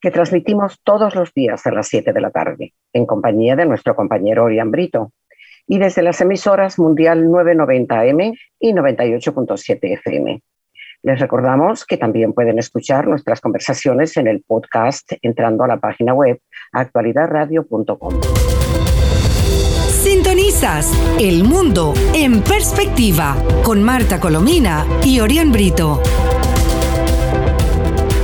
que 0.00 0.10
transmitimos 0.10 0.80
todos 0.82 1.14
los 1.14 1.32
días 1.34 1.66
a 1.66 1.72
las 1.72 1.88
7 1.88 2.12
de 2.12 2.20
la 2.20 2.30
tarde, 2.30 2.74
en 2.92 3.06
compañía 3.06 3.56
de 3.56 3.66
nuestro 3.66 3.94
compañero 3.96 4.44
Orián 4.44 4.70
Brito, 4.70 5.12
y 5.66 5.78
desde 5.78 6.02
las 6.02 6.20
emisoras 6.20 6.78
Mundial 6.78 7.26
990M 7.26 8.38
y 8.58 8.72
98.7 8.72 9.78
FM. 9.82 10.42
Les 11.02 11.20
recordamos 11.20 11.84
que 11.84 11.96
también 11.96 12.32
pueden 12.32 12.58
escuchar 12.58 13.06
nuestras 13.06 13.40
conversaciones 13.40 14.16
en 14.16 14.26
el 14.26 14.42
podcast 14.42 15.12
entrando 15.22 15.62
a 15.62 15.68
la 15.68 15.78
página 15.78 16.12
web 16.12 16.40
actualidadradio.com. 16.72 18.20
Sintonizas 19.88 20.92
El 21.20 21.44
Mundo 21.44 21.92
en 22.14 22.42
Perspectiva 22.42 23.36
con 23.62 23.82
Marta 23.82 24.18
Colomina 24.18 24.86
y 25.04 25.20
Orián 25.20 25.52
Brito. 25.52 26.02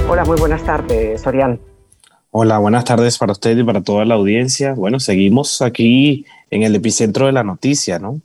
Hola, 0.08 0.24
muy 0.24 0.38
buenas 0.38 0.62
tardes, 0.62 1.22
Sorian. 1.22 1.58
Hola, 2.30 2.58
buenas 2.58 2.84
tardes 2.84 3.16
para 3.16 3.32
usted 3.32 3.56
y 3.56 3.64
para 3.64 3.82
toda 3.82 4.04
la 4.04 4.14
audiencia. 4.14 4.74
Bueno, 4.74 5.00
seguimos 5.00 5.62
aquí 5.62 6.26
en 6.50 6.62
el 6.62 6.74
epicentro 6.74 7.26
de 7.26 7.32
la 7.32 7.42
noticia, 7.42 7.98
¿no? 7.98 8.20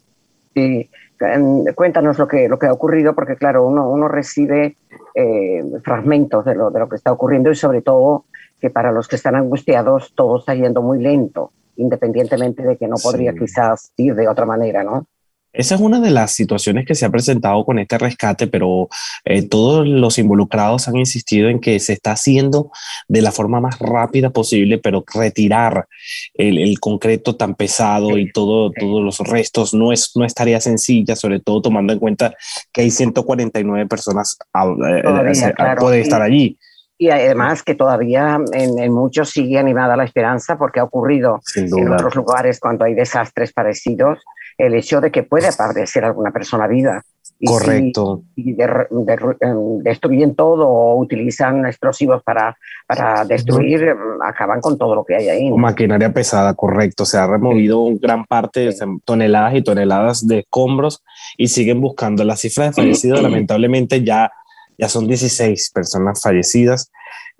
Sí, 0.53 0.89
em, 1.22 1.63
cuéntanos 1.75 2.17
lo 2.17 2.27
que, 2.27 2.50
lo 2.50 2.59
que 2.59 2.67
ha 2.67 2.73
ocurrido, 2.73 3.16
porque 3.16 3.38
claro, 3.38 3.66
uno, 3.66 3.89
uno 3.89 4.07
recibe 4.07 4.75
eh, 5.16 5.63
fragmentos 5.83 6.44
de 6.45 6.55
lo, 6.55 6.69
de 6.69 6.80
lo 6.80 6.89
que 6.89 6.97
está 6.97 7.11
ocurriendo 7.11 7.50
y 7.50 7.55
sobre 7.55 7.81
todo 7.81 8.25
que 8.59 8.69
para 8.69 8.91
los 8.91 9.07
que 9.07 9.16
están 9.16 9.35
angustiados 9.35 10.13
todo 10.16 10.39
está 10.39 10.53
yendo 10.53 10.81
muy 10.81 11.02
lento, 11.02 11.52
independientemente 11.77 12.63
de 12.63 12.77
que 12.77 12.88
no 12.88 12.97
podría 13.02 13.33
quizás 13.33 13.94
ir 13.95 14.16
de 14.16 14.27
otra 14.27 14.45
manera, 14.45 14.83
¿no? 14.83 15.07
Esa 15.52 15.75
es 15.75 15.81
una 15.81 16.00
de 16.00 16.11
las 16.11 16.31
situaciones 16.31 16.86
que 16.86 16.94
se 16.94 17.05
ha 17.05 17.09
presentado 17.09 17.66
con 17.66 17.80
este 17.80 17.97
rescate, 17.97 18.47
pero 18.47 18.88
eh, 19.25 19.42
todos 19.42 19.88
los 19.88 20.19
involucrados 20.19 20.88
han 20.88 20.97
insistido 20.97 21.50
en 21.50 21.59
que 21.59 21.80
se 21.80 21.94
está 21.94 22.11
haciendo 22.11 22.72
de 23.08 23.22
la 23.23 23.31
forma 23.31 23.59
más 23.59 23.80
rápida 23.80 24.30
posible, 24.30 24.78
pero 24.78 25.03
retirar 25.14 25.88
el, 26.36 26.80
concreto 26.80 27.36
tan 27.36 27.56
pesado 27.56 28.17
y 28.17 28.31
todo, 28.31 28.72
todos 28.72 29.03
los 29.03 29.19
restos 29.28 29.73
no 29.73 29.91
es, 29.91 30.11
no 30.16 30.23
es 30.23 30.33
tarea 30.33 30.61
sencilla, 30.61 31.16
sobre 31.16 31.39
todo 31.39 31.61
tomando 31.61 31.94
en 31.94 32.00
cuenta 32.00 32.34
que 32.72 32.81
hay 32.81 32.91
149 32.91 33.88
personas 33.88 34.38
que 34.53 34.59
eh, 34.59 35.02
eh, 35.03 35.75
pueden 35.80 36.02
estar 36.02 36.22
allí. 36.22 36.58
Y 37.02 37.09
además 37.09 37.63
que 37.63 37.75
todavía 37.75 38.38
en, 38.52 38.91
muchos 38.91 39.30
sigue 39.30 39.58
animada 39.58 39.95
la 39.95 40.03
esperanza 40.03 40.58
porque 40.58 40.81
ha 40.81 40.84
ocurrido 40.84 41.39
en 41.56 41.91
otros 41.94 42.13
lugares 42.16 42.59
cuando 42.59 42.84
hay 42.84 42.94
desastres 42.94 43.53
parecidos 43.53 44.19
el 44.59 44.75
hecho 44.75 45.02
de 45.02 45.09
que 45.09 45.23
puede 45.23 45.47
aparecer 45.47 46.05
alguna 46.05 46.31
persona 46.31 46.67
viva. 46.67 47.02
Correcto. 47.41 48.23
y 48.35 48.52
em, 48.61 49.79
destruyen 49.81 50.35
todo 50.35 50.67
o 50.67 50.99
utilizan 50.99 51.66
explosivos 51.66 52.21
para, 52.21 52.57
para 52.85 53.23
destruir, 53.23 53.81
em, 53.81 53.97
acaban 54.21 54.59
con 54.59 54.77
todo 54.77 54.93
lo 54.93 55.05
que 55.05 55.16
hay 55.16 55.29
ahí. 55.29 55.51
Maquinaria 55.51 56.11
pesada, 56.11 56.53
correcto. 56.53 57.05
Se 57.05 57.17
ha 57.17 57.27
removido 57.27 57.85
gran 58.01 58.25
parte, 58.25 58.59
de 58.59 58.75
toneladas 59.05 59.55
y 59.55 59.61
toneladas 59.61 60.27
de 60.27 60.39
escombros 60.39 61.01
y 61.38 61.47
siguen 61.47 61.79
buscando. 61.79 62.25
La 62.25 62.35
cifra 62.35 62.66
de 62.66 62.73
fallecidos, 62.73 63.22
lamentablemente, 63.23 64.03
ya, 64.03 64.29
ya 64.78 64.89
son 64.89 65.07
16 65.07 65.72
personas 65.73 66.22
fallecidas. 66.22 66.91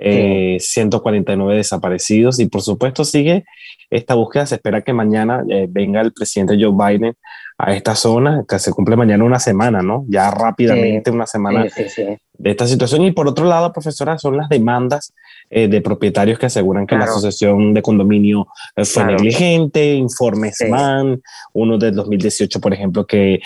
149 0.01 1.53
eh, 1.53 1.57
desaparecidos 1.57 2.39
y 2.39 2.45
por 2.45 2.61
supuesto 2.61 3.03
sigue 3.03 3.44
esta 3.89 4.16
búsqueda. 4.16 4.45
Se 4.45 4.55
espera 4.55 4.81
que 4.81 4.94
mañana 4.94 5.44
eh, 5.50 5.67
venga 5.69 6.01
el 6.01 6.13
presidente 6.13 6.57
Joe 6.59 6.73
Biden 6.73 7.16
a 7.57 7.73
esta 7.73 7.94
zona, 7.95 8.45
que 8.47 8.57
se 8.57 8.72
cumple 8.72 8.95
mañana 8.95 9.23
una 9.23 9.39
semana, 9.39 9.81
¿no? 9.81 10.05
Ya 10.07 10.31
rápidamente 10.31 11.11
una 11.11 11.25
semana 11.25 11.66
de 11.66 12.51
esta 12.51 12.67
situación. 12.67 13.03
Y 13.03 13.11
por 13.11 13.27
otro 13.27 13.45
lado, 13.45 13.73
profesora, 13.73 14.17
son 14.17 14.38
las 14.38 14.47
demandas 14.47 15.13
eh, 15.50 15.67
de 15.67 15.81
propietarios 15.81 16.39
que 16.39 16.45
aseguran 16.45 16.88
que 16.88 16.95
la 16.95 17.03
asociación 17.03 17.73
de 17.73 17.81
condominio 17.81 18.47
fue 18.85 19.03
negligente, 19.03 19.94
informes 19.94 20.63
MAN, 20.69 21.21
uno 21.53 21.77
del 21.77 21.95
2018, 21.95 22.61
por 22.61 22.73
ejemplo, 22.73 23.06
que 23.06 23.41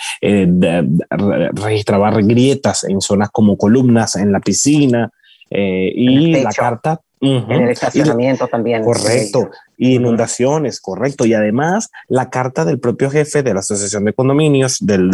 registraba 1.52 2.12
grietas 2.12 2.84
en 2.84 3.02
zonas 3.02 3.30
como 3.32 3.58
columnas 3.58 4.16
en 4.16 4.32
la 4.32 4.40
piscina. 4.40 5.10
Eh, 5.50 5.92
y 5.96 6.42
la 6.42 6.52
carta... 6.52 7.00
En 7.22 7.50
el 7.50 7.70
estacionamiento 7.70 8.48
también. 8.48 8.84
Correcto. 8.84 9.50
Y 9.50 9.63
inundaciones, 9.78 10.80
correcto. 10.80 11.26
Y 11.26 11.34
además 11.34 11.90
la 12.08 12.30
carta 12.30 12.66
del 12.66 12.80
propio 12.80 13.10
jefe 13.10 13.44
de 13.44 13.54
la 13.54 13.60
Asociación 13.62 14.06
de 14.06 14.14
Condominios, 14.14 14.78
del, 14.80 15.10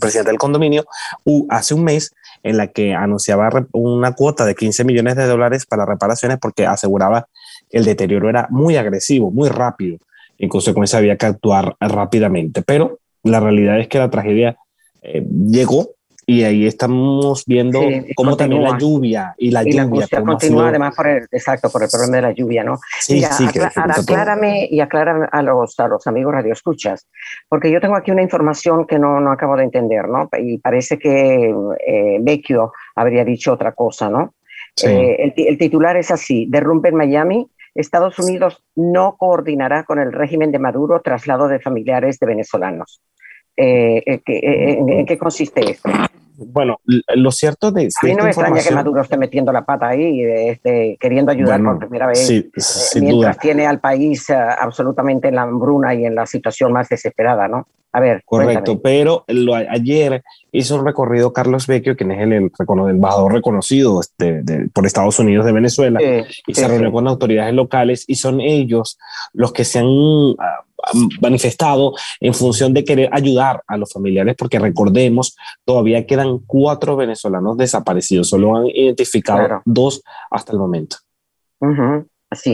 presidente 0.00 0.30
del 0.30 0.38
condominio, 0.38 0.84
hace 1.48 1.74
un 1.74 1.84
mes 1.84 2.12
en 2.42 2.56
la 2.56 2.68
que 2.68 2.94
anunciaba 2.94 3.50
una 3.72 4.12
cuota 4.12 4.44
de 4.44 4.54
15 4.54 4.84
millones 4.84 5.16
de 5.16 5.26
dólares 5.26 5.66
para 5.66 5.84
reparaciones 5.84 6.38
porque 6.40 6.66
aseguraba 6.66 7.28
que 7.70 7.78
el 7.78 7.84
deterioro 7.84 8.28
era 8.28 8.46
muy 8.50 8.76
agresivo, 8.76 9.30
muy 9.30 9.48
rápido. 9.48 9.98
En 10.38 10.48
consecuencia 10.48 10.98
había 10.98 11.16
que 11.16 11.26
actuar 11.26 11.76
rápidamente. 11.80 12.62
Pero 12.62 12.98
la 13.22 13.40
realidad 13.40 13.80
es 13.80 13.88
que 13.88 13.98
la 13.98 14.10
tragedia 14.10 14.56
eh, 15.02 15.26
llegó 15.48 15.95
y 16.28 16.42
ahí 16.42 16.66
estamos 16.66 17.44
viendo 17.46 17.80
cómo 18.16 18.36
también 18.36 18.64
la 18.64 18.76
lluvia 18.76 19.34
y 19.38 19.52
la 19.52 19.62
y 19.62 19.70
lluvia. 19.70 20.06
La 20.10 20.22
continúa 20.22 20.68
además 20.68 20.96
por 20.96 21.06
el, 21.06 21.28
exacto, 21.30 21.70
por 21.70 21.84
el 21.84 21.88
problema 21.88 22.16
de 22.16 22.22
la 22.22 22.32
lluvia, 22.32 22.64
¿no? 22.64 22.78
Sí, 22.98 23.22
sí. 23.22 23.46
aclárame 23.74 24.66
y 24.68 24.80
aclara 24.80 25.28
a 25.30 25.42
los, 25.42 25.78
a 25.78 25.86
los 25.86 26.04
amigos 26.08 26.34
radioescuchas, 26.34 27.06
porque 27.48 27.70
yo 27.70 27.80
tengo 27.80 27.94
aquí 27.94 28.10
una 28.10 28.22
información 28.22 28.86
que 28.86 28.98
no, 28.98 29.20
no 29.20 29.30
acabo 29.30 29.56
de 29.56 29.64
entender, 29.64 30.08
¿no? 30.08 30.28
Y 30.36 30.58
parece 30.58 30.98
que 30.98 31.54
eh, 31.86 32.18
Vecchio 32.20 32.72
habría 32.96 33.24
dicho 33.24 33.52
otra 33.52 33.70
cosa, 33.72 34.10
¿no? 34.10 34.34
Eh, 34.82 35.16
el, 35.20 35.32
el, 35.36 35.56
titular 35.56 35.96
es 35.96 36.10
así, 36.10 36.46
derrumbe 36.50 36.88
en 36.88 36.96
Miami, 36.96 37.48
Estados 37.74 38.18
Unidos 38.18 38.64
no 38.74 39.16
coordinará 39.16 39.84
con 39.84 40.00
el 40.00 40.12
régimen 40.12 40.50
de 40.50 40.58
Maduro 40.58 41.00
traslado 41.02 41.46
de 41.46 41.60
familiares 41.60 42.18
de 42.18 42.26
venezolanos. 42.26 43.00
Eh, 43.56 44.02
eh, 44.06 44.22
eh, 44.26 44.78
¿en, 44.78 45.06
qué 45.06 45.16
consiste 45.16 45.70
esto? 45.70 45.90
Bueno, 46.36 46.78
lo 46.84 47.32
cierto 47.32 47.72
de... 47.72 47.88
A 48.02 48.06
mí 48.06 48.14
no 48.14 48.24
me 48.24 48.30
extraña 48.30 48.62
que 48.62 48.74
Maduro 48.74 49.00
esté 49.00 49.16
metiendo 49.16 49.52
la 49.52 49.64
pata 49.64 49.88
ahí, 49.88 50.22
este, 50.22 50.98
queriendo 51.00 51.32
ayudar 51.32 51.62
por 51.62 51.78
primera 51.78 52.06
vez, 52.06 52.30
mientras 53.00 53.38
tiene 53.38 53.66
al 53.66 53.80
país 53.80 54.28
absolutamente 54.30 55.28
en 55.28 55.36
la 55.36 55.42
hambruna 55.42 55.94
y 55.94 56.04
en 56.04 56.14
la 56.14 56.26
situación 56.26 56.72
más 56.72 56.90
desesperada, 56.90 57.48
¿no? 57.48 57.66
A 57.92 58.00
ver. 58.00 58.22
Correcto, 58.24 58.80
pero 58.82 59.24
lo, 59.28 59.54
ayer 59.54 60.22
hizo 60.52 60.76
un 60.76 60.84
recorrido 60.84 61.32
Carlos 61.32 61.66
Vecchio, 61.66 61.96
quien 61.96 62.12
es 62.12 62.20
el, 62.20 62.32
el 62.32 62.50
embajador 62.90 63.32
reconocido 63.32 64.00
este, 64.00 64.42
por 64.72 64.84
Estados 64.84 65.18
Unidos 65.18 65.46
de 65.46 65.52
Venezuela, 65.52 66.00
y 66.46 66.54
se 66.54 66.68
reunió 66.68 66.92
con 66.92 67.08
autoridades 67.08 67.54
locales 67.54 68.04
y 68.06 68.16
son 68.16 68.40
ellos 68.40 68.98
los 69.32 69.52
que 69.52 69.64
se 69.64 69.78
han 69.78 69.86
ah, 70.38 70.64
manifestado 71.20 71.94
en 72.20 72.34
función 72.34 72.74
de 72.74 72.84
querer 72.84 73.08
ayudar 73.12 73.62
a 73.66 73.76
los 73.76 73.92
familiares, 73.92 74.34
porque 74.38 74.58
recordemos, 74.58 75.36
todavía 75.64 76.06
quedan 76.06 76.38
cuatro 76.46 76.96
venezolanos 76.96 77.56
desaparecidos, 77.56 78.28
solo 78.28 78.56
han 78.56 78.66
identificado 78.66 79.62
dos 79.64 80.02
hasta 80.30 80.52
el 80.52 80.58
momento. 80.58 80.96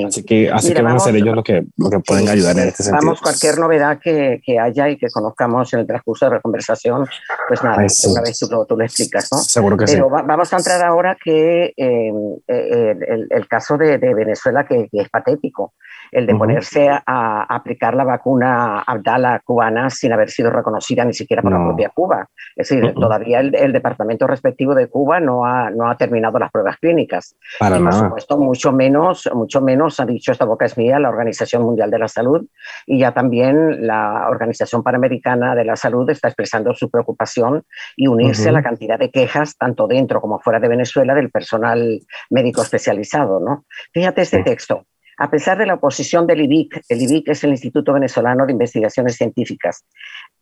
Así, 0.07 0.25
que, 0.25 0.51
así 0.51 0.73
que 0.73 0.83
van 0.83 0.97
a 0.97 0.99
ser 0.99 1.17
ellos 1.17 1.35
los 1.35 1.45
que, 1.45 1.65
lo 1.77 1.91
que 1.91 1.99
pueden 2.01 2.29
ayudar 2.29 2.59
en 2.59 2.69
este 2.69 2.83
sentido. 2.83 3.03
Vamos, 3.05 3.21
cualquier 3.21 3.59
novedad 3.59 3.99
que, 3.99 4.41
que, 4.45 4.59
haya 4.59 4.89
y 4.89 4.97
que 4.97 5.09
conozcamos 5.09 5.73
en 5.75 5.81
el 5.81 5.87
transcurso 5.87 6.27
de 6.27 6.33
la 6.33 6.41
conversación, 6.41 7.07
pues 7.49 7.63
nada, 7.63 7.77
una 7.77 8.21
vez 8.23 8.39
tú, 8.39 8.49
tú, 8.67 8.77
lo 8.77 8.85
explicas, 8.85 9.29
¿no? 9.33 9.39
Seguro 9.39 9.77
que 9.77 9.85
Pero 9.87 10.09
vamos 10.09 10.53
a 10.53 10.57
entrar 10.57 10.83
ahora 10.83 11.17
que 11.23 11.73
eh, 11.77 12.13
eh, 12.49 12.97
el, 13.09 13.27
el, 13.31 13.49
caso 13.49 13.77
de, 13.77 13.99
de 13.99 14.15
Venezuela, 14.15 14.67
que, 14.67 14.89
que, 14.91 15.01
es 15.01 15.09
patético 15.09 15.75
el 16.13 16.27
de 16.27 16.35
ponerse 16.35 16.89
a, 16.91 17.43
aplicar 17.49 17.95
la 17.95 18.05
vacuna 18.05 18.81
Abdala 18.81 19.41
cubana 19.45 19.89
sin 19.89 20.13
haber 20.13 20.29
sido 20.29 20.51
reconocida 20.51 21.05
ni 21.05 21.15
siquiera 21.15 21.43
por 21.43 21.53
la 21.53 21.65
propia 21.65 21.89
Cuba. 21.89 22.29
Es 22.55 22.69
decir, 22.69 22.93
todavía 22.95 23.41
el, 23.41 23.73
departamento 23.73 24.27
respectivo 24.27 24.75
de 24.75 24.89
Cuba 24.89 25.21
no 25.21 25.47
ha, 25.47 25.71
no 25.71 25.91
ha 25.91 25.97
terminado 25.97 26.39
las 26.39 26.51
pruebas 26.51 26.77
clínicas. 26.77 27.35
Para 27.59 27.79
y, 27.79 27.83
por 27.83 27.95
supuesto, 27.95 28.37
mucho 28.37 28.73
menos, 28.73 29.29
mucho 29.33 29.63
menos 29.63 29.72
ha 29.99 30.07
dicho 30.07 30.33
esta 30.33 30.45
boca 30.45 30.65
es 30.65 30.77
mía 30.77 30.99
la 30.99 31.09
Organización 31.09 31.63
Mundial 31.63 31.91
de 31.91 31.99
la 31.99 32.09
Salud 32.09 32.47
y 32.87 32.99
ya 32.99 33.13
también 33.13 33.87
la 33.87 34.29
Organización 34.29 34.83
Panamericana 34.83 35.55
de 35.55 35.65
la 35.65 35.77
Salud 35.77 36.09
está 36.11 36.29
expresando 36.29 36.75
su 36.75 36.91
preocupación 36.91 37.65
y 37.97 38.09
unirse 38.09 38.49
a 38.49 38.53
la 38.53 38.63
cantidad 38.63 38.99
de 38.99 39.11
quejas, 39.11 39.57
tanto 39.57 39.87
dentro 39.87 40.21
como 40.21 40.41
fuera 40.41 40.61
de 40.61 40.69
Venezuela, 40.69 41.15
del 41.15 41.31
personal 41.31 42.01
médico 42.31 42.63
especializado. 42.63 43.41
¿no? 43.41 43.65
Fíjate 43.93 44.23
este 44.23 44.43
texto. 44.43 44.87
a 45.19 45.31
pesar 45.31 45.59
de 45.59 45.67
la 45.67 45.75
oposición 45.75 46.27
del 46.27 46.41
IBIC, 46.41 46.83
el 46.89 47.03
IBIC 47.03 47.29
es 47.29 47.45
el 47.45 47.51
Instituto 47.51 47.93
Venezolano 47.93 48.47
de 48.47 48.53
Investigaciones 48.53 49.17
Científicas, 49.17 49.85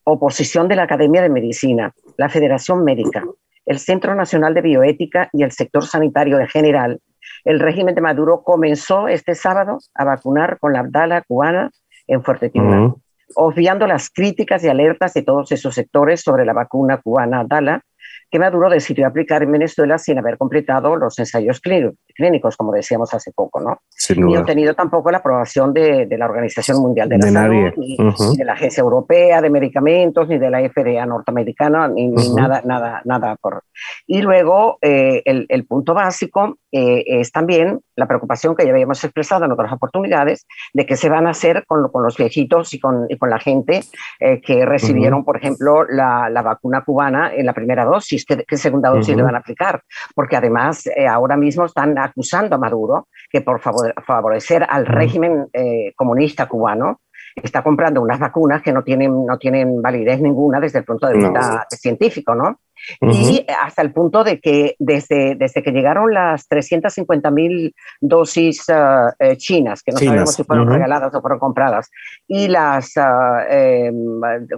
oposición 0.04 0.68
de 0.68 0.76
la 0.76 0.84
Academia 0.84 1.22
de 1.22 1.28
Medicina, 1.28 1.92
la 2.16 2.28
Federación 2.28 2.84
Médica, 2.84 3.24
el 3.66 3.78
Centro 3.78 4.14
Nacional 4.14 4.54
de 4.54 4.62
Bioética 4.62 5.28
y 5.32 5.42
el 5.42 5.52
sector 5.52 5.84
sanitario 5.84 6.40
en 6.40 6.48
general, 6.48 7.00
el 7.44 7.60
régimen 7.60 7.94
de 7.94 8.00
Maduro 8.00 8.42
comenzó 8.42 9.08
este 9.08 9.34
sábado 9.34 9.78
a 9.94 10.04
vacunar 10.04 10.58
con 10.58 10.72
la 10.72 10.80
Abdala 10.80 11.22
cubana 11.22 11.70
en 12.06 12.22
Fuerte 12.22 12.50
Tiburon, 12.50 12.96
obviando 13.34 13.86
las 13.86 14.10
críticas 14.10 14.64
y 14.64 14.68
alertas 14.68 15.14
de 15.14 15.22
todos 15.22 15.52
esos 15.52 15.74
sectores 15.74 16.20
sobre 16.22 16.44
la 16.44 16.52
vacuna 16.52 16.98
cubana 16.98 17.40
Abdala, 17.40 17.82
que 18.30 18.38
Maduro 18.38 18.70
decidió 18.70 19.06
aplicar 19.06 19.42
en 19.42 19.50
Venezuela 19.50 19.98
sin 19.98 20.18
haber 20.18 20.38
completado 20.38 20.94
los 20.96 21.18
ensayos 21.18 21.60
clínicos, 21.60 22.56
como 22.56 22.72
decíamos 22.72 23.12
hace 23.12 23.32
poco, 23.32 23.60
¿no? 23.60 23.80
Ni 24.16 24.36
obtenido 24.36 24.74
tampoco 24.74 25.10
la 25.10 25.18
aprobación 25.18 25.74
de, 25.74 26.06
la 26.16 26.26
Organización 26.26 26.80
Mundial 26.80 27.08
de 27.08 27.18
la 27.18 27.30
Salud, 27.30 27.72
ni, 27.76 27.96
de 27.96 28.44
la 28.44 28.52
Agencia 28.52 28.82
Europea 28.82 29.40
de 29.40 29.50
Medicamentos, 29.50 30.28
ni 30.28 30.38
de 30.38 30.48
la 30.48 30.60
FDA 30.60 31.04
norteamericana, 31.06 31.88
ni, 31.88 32.08
nada, 32.08 32.62
nada, 32.64 33.02
nada. 33.04 33.36
Por... 33.36 33.64
Y 34.06 34.22
luego, 34.22 34.78
eh, 34.80 35.22
el, 35.24 35.46
el, 35.48 35.66
punto 35.66 35.92
básico 35.94 36.58
eh, 36.72 37.02
es 37.06 37.32
también 37.32 37.80
la 37.96 38.06
preocupación 38.06 38.54
que 38.54 38.64
ya 38.64 38.70
habíamos 38.70 39.02
expresado 39.02 39.44
en 39.44 39.52
otras 39.52 39.72
oportunidades 39.72 40.46
de 40.72 40.86
qué 40.86 40.96
se 40.96 41.08
van 41.08 41.26
a 41.26 41.30
hacer 41.30 41.64
con, 41.66 41.88
con 41.90 42.02
los 42.02 42.16
viejitos 42.16 42.72
y 42.74 42.80
con, 42.80 43.06
y 43.08 43.18
con 43.18 43.30
la 43.30 43.38
gente 43.38 43.82
eh, 44.20 44.40
que 44.40 44.64
recibieron, 44.64 45.24
por 45.24 45.36
ejemplo, 45.36 45.84
la, 45.84 46.28
la, 46.30 46.42
vacuna 46.42 46.82
cubana 46.84 47.34
en 47.34 47.46
la 47.46 47.52
primera 47.52 47.84
dosis, 47.84 48.24
qué, 48.24 48.56
segunda 48.56 48.90
dosis 48.90 49.16
le 49.16 49.22
van 49.22 49.34
a 49.34 49.38
aplicar, 49.38 49.82
porque 50.14 50.36
además 50.36 50.86
eh, 50.86 51.06
ahora 51.06 51.36
mismo 51.36 51.64
están 51.64 51.98
acusando 51.98 52.54
a 52.54 52.58
Maduro 52.58 53.08
que 53.30 53.40
por 53.40 53.60
favor, 53.60 53.92
favorecer 54.04 54.66
al 54.68 54.86
régimen 54.86 55.46
comunista 55.94 56.46
cubano, 56.46 57.00
está 57.36 57.62
comprando 57.62 58.00
unas 58.02 58.18
vacunas 58.18 58.62
que 58.62 58.72
no 58.72 58.82
tienen, 58.82 59.26
no 59.26 59.38
tienen 59.38 59.80
validez 59.80 60.20
ninguna 60.20 60.60
desde 60.60 60.80
el 60.80 60.84
punto 60.84 61.06
de 61.06 61.14
vista 61.18 61.66
científico, 61.70 62.34
¿no? 62.34 62.58
y 63.02 63.44
hasta 63.62 63.82
el 63.82 63.92
punto 63.92 64.24
de 64.24 64.40
que 64.40 64.74
desde, 64.78 65.34
desde 65.34 65.62
que 65.62 65.70
llegaron 65.70 66.12
las 66.12 66.48
350 66.48 67.30
mil 67.30 67.74
dosis 68.00 68.68
ah, 68.70 69.14
eh, 69.18 69.36
chinas, 69.36 69.82
que 69.82 69.92
no 69.92 69.98
sabemos 69.98 70.34
si 70.34 70.44
fueron 70.44 70.68
regaladas 70.68 71.14
o 71.14 71.20
fueron 71.20 71.38
compradas, 71.38 71.90
y 72.26 72.48
las, 72.48 72.96
uh, 72.96 73.40
eh, 73.50 73.92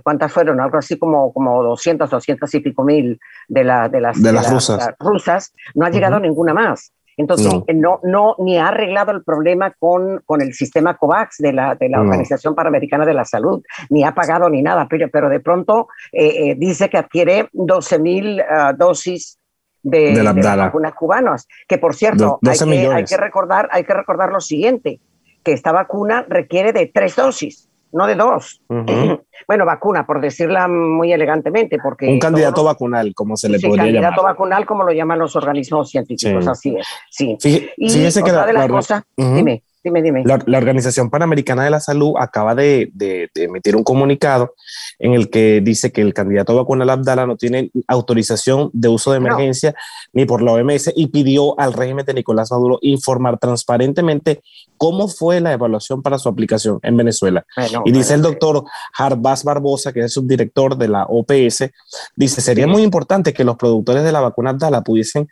¿cuántas 0.02 0.32
fueron? 0.32 0.60
Algo 0.60 0.78
así 0.78 0.98
como, 0.98 1.32
como 1.32 1.62
200, 1.62 2.08
200 2.08 2.54
y 2.54 2.60
pico 2.60 2.84
mil 2.84 3.18
de, 3.48 3.64
la, 3.64 3.88
de, 3.88 4.00
las, 4.00 4.22
de, 4.22 4.32
las, 4.32 4.50
rusas. 4.50 4.94
rusas, 4.98 5.54
no 5.74 5.86
ha 5.86 5.90
llegado 5.90 6.20
ninguna 6.20 6.54
más. 6.54 6.92
Entonces, 7.16 7.52
no. 7.74 8.00
no, 8.02 8.36
ni 8.38 8.58
ha 8.58 8.68
arreglado 8.68 9.12
el 9.12 9.22
problema 9.22 9.72
con, 9.78 10.22
con 10.24 10.40
el 10.40 10.54
sistema 10.54 10.96
COVAX 10.96 11.38
de 11.38 11.52
la, 11.52 11.74
de 11.74 11.88
la 11.88 12.00
Organización 12.00 12.54
Panamericana 12.54 13.04
de 13.04 13.14
la 13.14 13.24
Salud, 13.24 13.62
ni 13.90 14.04
ha 14.04 14.14
pagado 14.14 14.48
ni 14.48 14.62
nada, 14.62 14.86
pero, 14.88 15.08
pero 15.10 15.28
de 15.28 15.40
pronto 15.40 15.88
eh, 16.12 16.50
eh, 16.50 16.54
dice 16.56 16.88
que 16.88 16.98
adquiere 16.98 17.48
12 17.52 17.98
mil 17.98 18.40
ah, 18.40 18.72
dosis 18.72 19.38
de, 19.82 20.14
de, 20.14 20.22
vacunas 20.22 20.94
cubanas, 20.94 21.48
que 21.66 21.78
por 21.78 21.94
cierto, 21.94 22.38
hay 22.46 22.58
que, 22.58 22.88
hay 22.88 23.04
que, 23.04 23.16
recordar, 23.16 23.68
hay 23.72 23.84
que 23.84 23.94
recordar 23.94 24.30
lo 24.30 24.40
siguiente, 24.40 25.00
que 25.42 25.52
esta 25.52 25.72
vacuna 25.72 26.24
requiere 26.28 26.72
de 26.72 26.86
tres 26.86 27.16
dosis 27.16 27.68
no 27.92 28.06
de 28.06 28.14
dos. 28.14 28.60
Bueno, 29.48 29.66
vacuna, 29.66 30.06
por 30.06 30.20
decirla 30.20 30.68
muy 30.68 31.12
elegantemente, 31.12 31.76
porque... 31.82 32.06
Un 32.06 32.20
candidato 32.20 32.62
vacunal, 32.62 33.12
como 33.12 33.36
se 33.36 33.48
le 33.48 33.58
sí, 33.58 33.66
podría 33.66 33.86
llamar. 33.86 34.02
candidato 34.02 34.22
vacunal, 34.22 34.64
como 34.64 34.84
lo 34.84 34.92
llaman 34.92 35.18
los 35.18 35.34
organismos 35.34 35.90
científicos, 35.90 36.46
así 36.46 36.76
es, 36.76 36.86
sí. 37.10 37.36
y 37.76 38.06
otra 38.06 38.46
de 38.46 38.52
las 38.52 38.68
cosas, 38.68 39.02
dime. 39.16 39.64
Dime, 39.84 40.00
dime. 40.00 40.22
La, 40.24 40.58
Organización 40.58 41.10
Panamericana 41.10 41.64
de 41.64 41.70
la 41.70 41.80
Salud 41.80 42.14
acaba 42.16 42.54
de, 42.54 42.90
de, 42.94 43.28
emitir 43.34 43.74
un 43.74 43.82
comunicado 43.82 44.54
en 45.00 45.14
el 45.14 45.28
que 45.28 45.60
dice 45.60 45.90
que 45.90 46.02
el 46.02 46.14
candidato 46.14 46.54
vacunal 46.54 46.90
Abdala 46.90 47.26
no 47.26 47.36
tiene 47.36 47.70
autorización 47.88 48.70
de 48.72 48.88
uso 48.88 49.10
de 49.10 49.16
emergencia 49.16 49.74
ni 50.12 50.24
por 50.24 50.40
la 50.40 50.52
OMS 50.52 50.92
y 50.94 51.08
pidió 51.08 51.58
al 51.58 51.72
régimen 51.72 52.06
de 52.06 52.14
Nicolás 52.14 52.52
Maduro 52.52 52.78
informar 52.80 53.38
transparentemente 53.38 54.42
cómo 54.76 55.08
fue 55.08 55.40
la 55.40 55.52
evaluación 55.52 56.02
para 56.02 56.18
su 56.18 56.28
aplicación 56.28 56.78
en 56.82 56.96
Venezuela. 56.96 57.44
y 57.84 57.90
dice 57.90 58.14
el 58.14 58.22
doctor 58.22 58.64
Harbaz 58.96 59.42
Barbosa, 59.42 59.92
que 59.92 60.00
es 60.00 60.04
el 60.04 60.10
subdirector 60.10 60.76
de 60.76 60.88
la 60.88 61.06
OPS, 61.08 61.70
dice, 62.14 62.40
sería 62.40 62.66
muy 62.66 62.82
importante 62.82 63.32
que 63.32 63.44
los 63.44 63.56
productores 63.56 64.04
de 64.04 64.12
la 64.12 64.20
vacuna 64.20 64.50
Abdala 64.50 64.82
pudiesen 64.82 65.28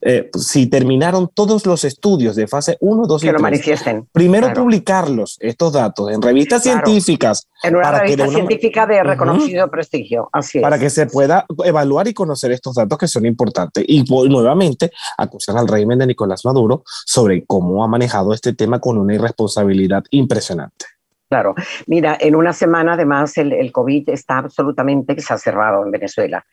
eh, 0.00 0.30
si 0.38 0.66
terminaron 0.66 1.28
todos 1.32 1.64
los 1.66 1.84
estudios 1.84 2.36
de 2.36 2.46
fase 2.46 2.76
1, 2.80 3.06
2 3.06 3.24
y 3.24 3.28
3, 3.28 3.40
manifiesten. 3.40 4.08
primero 4.12 4.52
publicarlos, 4.52 5.36
estos 5.40 5.72
datos, 5.72 6.10
en 6.10 6.20
revistas 6.20 6.62
científicas. 6.62 7.48
En 7.62 7.76
una 7.76 8.00
revista 8.00 8.28
científica 8.28 8.86
de 8.86 9.02
reconocido 9.02 9.70
prestigio, 9.70 10.28
así 10.32 10.60
Para 10.60 10.78
que 10.78 10.90
se 10.90 11.06
pueda 11.06 11.46
evaluar 11.64 12.06
y 12.08 12.14
conocer 12.14 12.52
estos 12.52 12.74
datos 12.74 12.98
que 12.98 13.08
son 13.08 13.24
importantes. 13.24 13.84
Y 13.88 14.04
nuevamente 14.04 14.90
acusar 15.16 15.56
al 15.56 15.68
régimen 15.68 15.98
de 15.98 16.08
Nicolás 16.08 16.44
Maduro 16.44 16.82
sobre 17.06 17.44
cómo 17.46 17.82
ha 17.82 17.88
manejado 17.88 18.34
este 18.34 18.52
tema 18.52 18.80
con 18.80 18.98
una 18.98 19.14
irresponsabilidad 19.14 20.04
impresionante. 20.10 20.86
Claro, 21.28 21.54
mira, 21.86 22.16
en 22.20 22.36
una 22.36 22.52
semana 22.52 22.92
además 22.92 23.36
el, 23.38 23.52
el 23.52 23.72
COVID 23.72 24.10
está 24.10 24.38
absolutamente 24.38 25.14
exacerbado 25.14 25.82
en 25.84 25.90
Venezuela. 25.90 26.44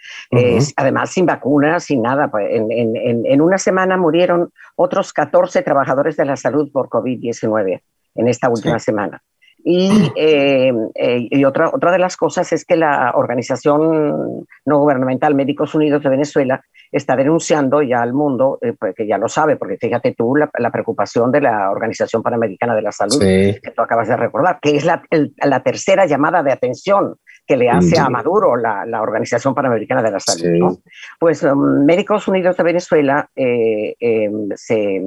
además, 0.75 1.11
sin 1.11 1.25
vacunas, 1.25 1.83
sin 1.83 2.01
nada. 2.01 2.31
Pues, 2.31 2.47
en, 2.51 2.71
en, 2.71 3.25
en, 3.25 3.41
una 3.41 3.57
semana 3.57 3.97
murieron 3.97 4.51
otros 4.75 5.13
14 5.13 5.61
trabajadores 5.61 6.15
de 6.15 6.25
la 6.25 6.37
salud 6.37 6.71
por 6.71 6.89
COVID-19 6.89 7.81
en 8.15 8.27
esta 8.27 8.49
última 8.49 8.79
semana. 8.79 9.21
Y, 9.63 10.11
eh, 10.15 10.73
eh, 10.95 11.27
y, 11.29 11.45
otra, 11.45 11.69
otra 11.69 11.91
de 11.91 11.99
las 11.99 12.17
cosas 12.17 12.51
es 12.51 12.65
que 12.65 12.75
la 12.75 13.11
Organización 13.15 14.45
No 14.65 14.79
Gubernamental 14.79 15.35
Médicos 15.35 15.75
Unidos 15.75 16.03
de 16.03 16.09
Venezuela 16.09 16.63
está 16.91 17.15
denunciando 17.15 17.81
ya 17.81 18.01
al 18.01 18.13
mundo, 18.13 18.57
eh, 18.61 18.73
pues, 18.77 18.95
que 18.95 19.07
ya 19.07 19.17
lo 19.17 19.29
sabe, 19.29 19.55
porque 19.55 19.77
fíjate 19.77 20.13
tú 20.13 20.35
la, 20.35 20.71
preocupación 20.71 21.31
de 21.31 21.41
la 21.41 21.69
Organización 21.71 22.23
Panamericana 22.23 22.75
de 22.75 22.81
la 22.81 22.91
Salud, 22.91 23.19
que 23.19 23.71
tú 23.75 23.81
acabas 23.81 24.07
de 24.07 24.17
recordar, 24.17 24.59
que 24.61 24.75
es 24.75 24.83
la, 24.83 25.01
la, 25.37 25.63
tercera 25.63 26.05
llamada 26.05 26.43
de 26.43 26.51
atención 26.51 27.15
que 27.45 27.55
le 27.55 27.69
hace 27.69 27.99
a 27.99 28.09
Maduro 28.09 28.55
la, 28.55 28.85
la, 28.85 29.01
Organización 29.01 29.53
Panamericana 29.53 30.01
de 30.01 30.11
la 30.11 30.19
Salud. 30.19 30.79
Pues 31.19 31.43
um, 31.43 31.85
Médicos 31.85 32.27
Unidos 32.27 32.57
de 32.57 32.63
Venezuela 32.63 33.29
em, 33.35 34.49
se 34.55 35.01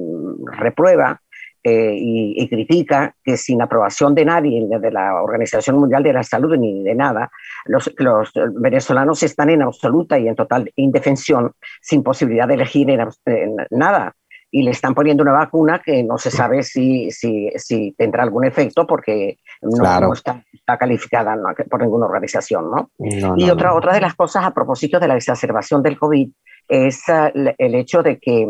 reprueba 0.58 1.20
eh, 1.66 1.96
y, 1.96 2.46
critica 2.46 3.16
que 3.24 3.38
sin 3.38 3.62
aprobación 3.62 4.14
de 4.14 4.26
nadie, 4.26 4.66
de 4.68 4.90
la 4.90 5.22
Organización 5.22 5.78
Mundial 5.78 6.02
de 6.02 6.12
la 6.12 6.22
Salud 6.22 6.54
ni 6.58 6.82
de 6.82 6.94
nada, 6.94 7.30
los, 7.64 7.90
los 7.96 8.30
venezolanos 8.52 9.22
están 9.22 9.48
en 9.48 9.62
absoluta 9.62 10.18
y 10.18 10.28
en 10.28 10.34
total 10.34 10.70
indefensión, 10.76 11.52
sin 11.80 12.02
posibilidad 12.02 12.46
de 12.46 12.54
elegir 12.54 12.90
en, 12.90 13.56
nada. 13.70 14.14
Y 14.50 14.62
le 14.62 14.72
están 14.72 14.94
poniendo 14.94 15.22
una 15.22 15.32
vacuna 15.32 15.80
que 15.82 16.04
no 16.04 16.18
se 16.18 16.30
sabe 16.30 16.62
si, 16.62 17.10
si, 17.10 17.50
si 17.56 17.92
tendrá 17.92 18.24
algún 18.24 18.44
efecto 18.44 18.86
porque 18.86 19.38
no, 19.62 20.12
está, 20.12 20.44
está, 20.52 20.76
calificada 20.76 21.34
por 21.70 21.80
ninguna 21.80 22.04
organización. 22.04 22.70
¿no? 22.70 22.90
y 22.98 23.48
otra, 23.48 23.74
otra 23.74 23.94
de 23.94 24.02
las 24.02 24.14
cosas 24.14 24.44
a 24.44 24.52
propósito 24.52 25.00
de 25.00 25.08
la 25.08 25.16
exacerbación 25.16 25.82
del 25.82 25.98
COVID 25.98 26.30
es 26.68 27.02
uh, 27.08 27.30
el 27.56 27.74
hecho 27.74 28.02
de 28.02 28.18
que 28.18 28.46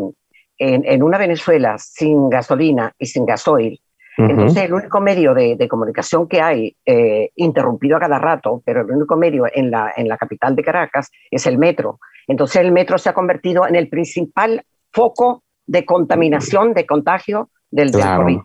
en, 0.57 1.03
una 1.03 1.17
Venezuela 1.17 1.77
sin 1.77 2.29
gasolina 2.29 2.93
y 2.97 3.05
sin 3.05 3.25
gasoil, 3.25 3.79
entonces 4.17 4.63
el 4.63 4.73
único 4.73 5.01
medio 5.01 5.33
de, 5.33 5.67
comunicación 5.67 6.27
que 6.27 6.41
hay, 6.41 6.75
eh, 6.85 7.31
interrumpido 7.35 7.97
a 7.97 7.99
cada 7.99 8.17
rato, 8.17 8.61
pero 8.65 8.81
el 8.81 8.91
único 8.91 9.17
medio 9.17 9.43
en 9.53 9.69
la, 9.69 9.93
en 9.95 10.07
la 10.07 10.17
capital 10.17 10.55
de 10.55 10.63
Caracas 10.63 11.11
es 11.29 11.45
el 11.47 11.57
metro. 11.57 11.99
Entonces 12.27 12.61
el 12.61 12.71
metro 12.71 12.97
se 12.97 13.09
ha 13.09 13.13
convertido 13.13 13.67
en 13.67 13.75
el 13.75 13.89
principal 13.89 14.65
foco 14.91 15.43
de 15.65 15.83
contaminación, 15.83 16.73
de 16.73 16.85
contagio 16.85 17.49
del, 17.69 17.91
COVID 17.91 18.39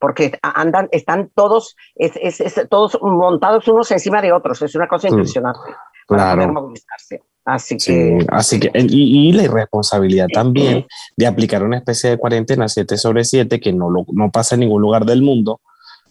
porque 0.00 0.32
andan, 0.42 0.88
están 0.92 1.30
todos, 1.34 1.76
es, 1.94 2.54
todos 2.70 2.98
montados 3.02 3.68
unos 3.68 3.90
encima 3.90 4.22
de 4.22 4.32
otros, 4.32 4.62
es 4.62 4.74
una 4.74 4.88
cosa 4.88 5.08
impresionante 5.08 5.74
para 6.08 6.34
poder 6.34 6.52
movilizarse. 6.52 7.22
Así 7.44 7.76
que. 7.78 8.24
así 8.28 8.60
que 8.60 8.70
y, 8.74 9.32
la 9.32 9.44
irresponsabilidad 9.44 10.26
también 10.32 10.86
de 11.16 11.26
aplicar 11.26 11.62
una 11.62 11.78
especie 11.78 12.10
de 12.10 12.18
cuarentena 12.18 12.68
7 12.68 12.96
sobre 12.96 13.24
7 13.24 13.58
que 13.60 13.72
no, 13.72 13.90
lo, 13.90 14.04
no 14.12 14.30
pasa 14.30 14.54
en 14.54 14.60
ningún 14.60 14.82
lugar 14.82 15.04
del 15.04 15.22
mundo, 15.22 15.60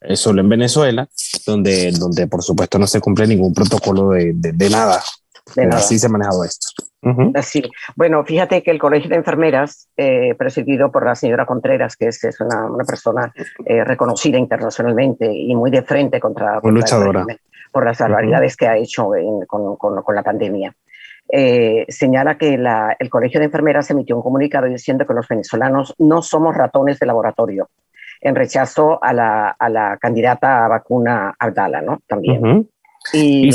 eh, 0.01 0.15
solo 0.15 0.41
en 0.41 0.49
Venezuela, 0.49 1.07
donde, 1.45 1.91
donde 1.91 2.27
por 2.27 2.43
supuesto 2.43 2.79
no 2.79 2.87
se 2.87 2.99
cumple 2.99 3.27
ningún 3.27 3.53
protocolo 3.53 4.09
de, 4.09 4.33
de, 4.33 4.69
nada. 4.69 5.01
Así 5.71 5.99
se 5.99 6.07
ha 6.07 6.09
manejado 6.09 6.43
esto. 6.43 6.67
Así. 7.33 7.63
Bueno, 7.95 8.23
fíjate 8.25 8.61
que 8.61 8.71
el 8.71 8.79
Colegio 8.79 9.09
de 9.09 9.15
Enfermeras, 9.15 9.87
eh, 9.97 10.35
presidido 10.37 10.91
por 10.91 11.05
la 11.05 11.15
señora 11.15 11.45
Contreras, 11.45 11.95
que 11.95 12.07
es, 12.07 12.23
es 12.23 12.39
una, 12.41 12.65
una, 12.65 12.83
persona 12.83 13.33
eh, 13.65 13.83
reconocida 13.83 14.37
internacionalmente 14.37 15.31
y 15.31 15.55
muy 15.55 15.71
de 15.71 15.81
frente 15.81 16.19
contra, 16.19 16.59
luchadora. 16.61 17.25
por 17.71 17.85
las 17.85 17.97
barbaridades 17.97 18.57
que 18.57 18.67
ha 18.67 18.77
hecho 18.77 19.09
con, 19.47 19.77
con, 19.77 20.01
con, 20.01 20.15
la 20.15 20.23
pandemia. 20.23 20.75
Eh, 21.31 21.85
señala 21.89 22.37
que 22.37 22.55
el 22.55 23.09
Colegio 23.09 23.39
de 23.39 23.45
Enfermeras 23.45 23.89
emitió 23.91 24.15
un 24.15 24.23
comunicado 24.23 24.65
diciendo 24.65 25.05
que 25.05 25.13
los 25.13 25.27
venezolanos 25.27 25.93
no 25.99 26.23
somos 26.23 26.55
ratones 26.55 26.99
de 26.99 27.05
laboratorio, 27.05 27.69
en 28.21 28.35
rechazo 28.35 29.03
a 29.03 29.13
la, 29.13 29.49
a 29.49 29.69
la 29.69 29.97
candidata 29.97 30.65
a 30.65 30.67
vacuna 30.67 31.35
Abdala, 31.37 31.81
¿no? 31.81 32.01
También. 32.07 32.67
y, 33.13 33.49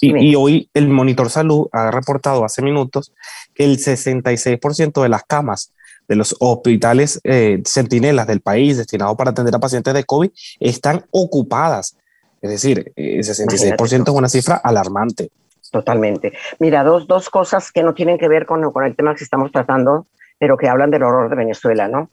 y, 0.00 0.34
hoy 0.34 0.68
el 0.74 0.88
Monitor 0.88 1.30
Salud 1.30 1.68
ha 1.72 1.90
reportado 1.90 2.44
hace 2.44 2.60
minutos 2.60 3.12
que 3.54 3.64
el 3.64 3.78
66% 3.78 5.02
de 5.02 5.08
las 5.08 5.22
camas 5.24 5.72
de 6.08 6.16
los 6.16 6.34
hospitales 6.40 7.20
eh, 7.22 7.62
centinelas 7.64 8.26
del 8.26 8.40
país 8.40 8.78
destinados 8.78 9.16
para 9.16 9.30
atender 9.30 9.54
a 9.54 9.60
pacientes 9.60 9.94
de 9.94 10.04
COVID 10.04 10.30
están 10.58 11.04
ocupadas. 11.10 11.96
Es 12.40 12.50
decir, 12.50 12.92
el 12.96 13.22
66% 13.22 14.02
es 14.02 14.08
una 14.08 14.28
cifra 14.28 14.56
alarmante. 14.56 15.30
Totalmente. 15.70 16.32
Mira, 16.58 16.82
dos, 16.82 17.06
dos 17.06 17.28
cosas 17.28 17.70
que 17.70 17.82
no 17.82 17.94
tienen 17.94 18.18
que 18.18 18.28
ver 18.28 18.46
con, 18.46 18.70
con 18.72 18.84
el 18.84 18.96
tema 18.96 19.14
que 19.14 19.24
estamos 19.24 19.52
tratando, 19.52 20.06
pero 20.38 20.56
que 20.56 20.68
hablan 20.68 20.90
del 20.90 21.02
horror 21.02 21.28
de 21.28 21.36
Venezuela, 21.36 21.88
¿no? 21.88 22.10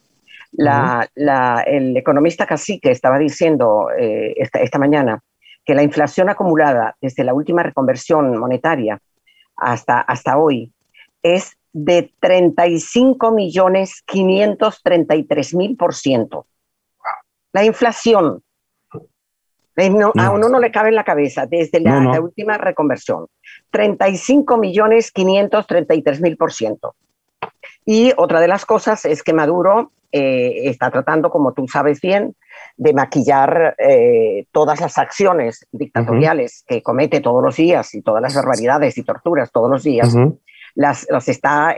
La, 0.52 1.10
la, 1.16 1.64
el 1.66 1.98
economista 1.98 2.46
Cacique 2.46 2.92
estaba 2.92 3.18
diciendo 3.18 3.88
eh, 3.98 4.34
esta, 4.38 4.60
esta, 4.60 4.80
mañana 4.80 5.22
que 5.66 5.76
la 5.76 5.84
inflación 5.84 6.30
acumulada 6.30 6.96
desde 7.02 7.26
la 7.26 7.34
última 7.34 7.62
reconversión 7.62 8.38
monetaria 8.38 9.00
hasta, 9.58 10.00
hasta 10.00 10.38
hoy 10.38 10.72
es 11.24 11.58
de 11.74 12.14
35 12.22 13.32
millones 13.32 14.02
533 14.06 15.56
mil 15.56 15.76
por 15.76 15.94
ciento. 15.94 16.46
La 17.52 17.66
inflación 17.66 18.42
a 19.78 20.32
uno 20.32 20.50
no 20.50 20.60
le 20.60 20.72
cabe 20.72 20.90
en 20.90 20.96
la 20.96 21.04
cabeza 21.04 21.46
desde 21.46 21.80
la, 21.80 22.00
la 22.00 22.22
última 22.22 22.58
reconversión. 22.58 23.28
35 23.72 24.58
millones 24.58 25.12
533 25.12 26.22
mil 26.22 26.38
por 26.38 26.54
ciento. 26.54 26.96
Y 27.86 28.14
otra 28.18 28.40
de 28.40 28.48
las 28.48 28.66
cosas 28.66 29.06
es 29.06 29.22
que 29.22 29.34
Maduro 29.34 29.92
eh, 30.12 30.70
está 30.70 30.90
tratando, 30.92 31.30
como 31.30 31.54
tú 31.54 31.68
sabes 31.68 32.00
bien, 32.00 32.36
de 32.78 32.94
maquillar 32.94 33.76
eh, 33.78 34.46
todas 34.54 34.80
las 34.80 34.98
acciones 34.98 35.68
dictatoriales 35.74 36.64
que 36.66 36.82
comete 36.82 37.20
todos 37.20 37.44
los 37.44 37.58
días 37.58 37.94
y 37.94 38.02
todas 38.02 38.22
las 38.22 38.34
barbaridades 38.34 38.98
y 38.98 39.04
torturas 39.04 39.52
todos 39.52 39.70
los 39.70 39.84
días 39.84 40.16
las, 40.76 41.08
está 41.28 41.74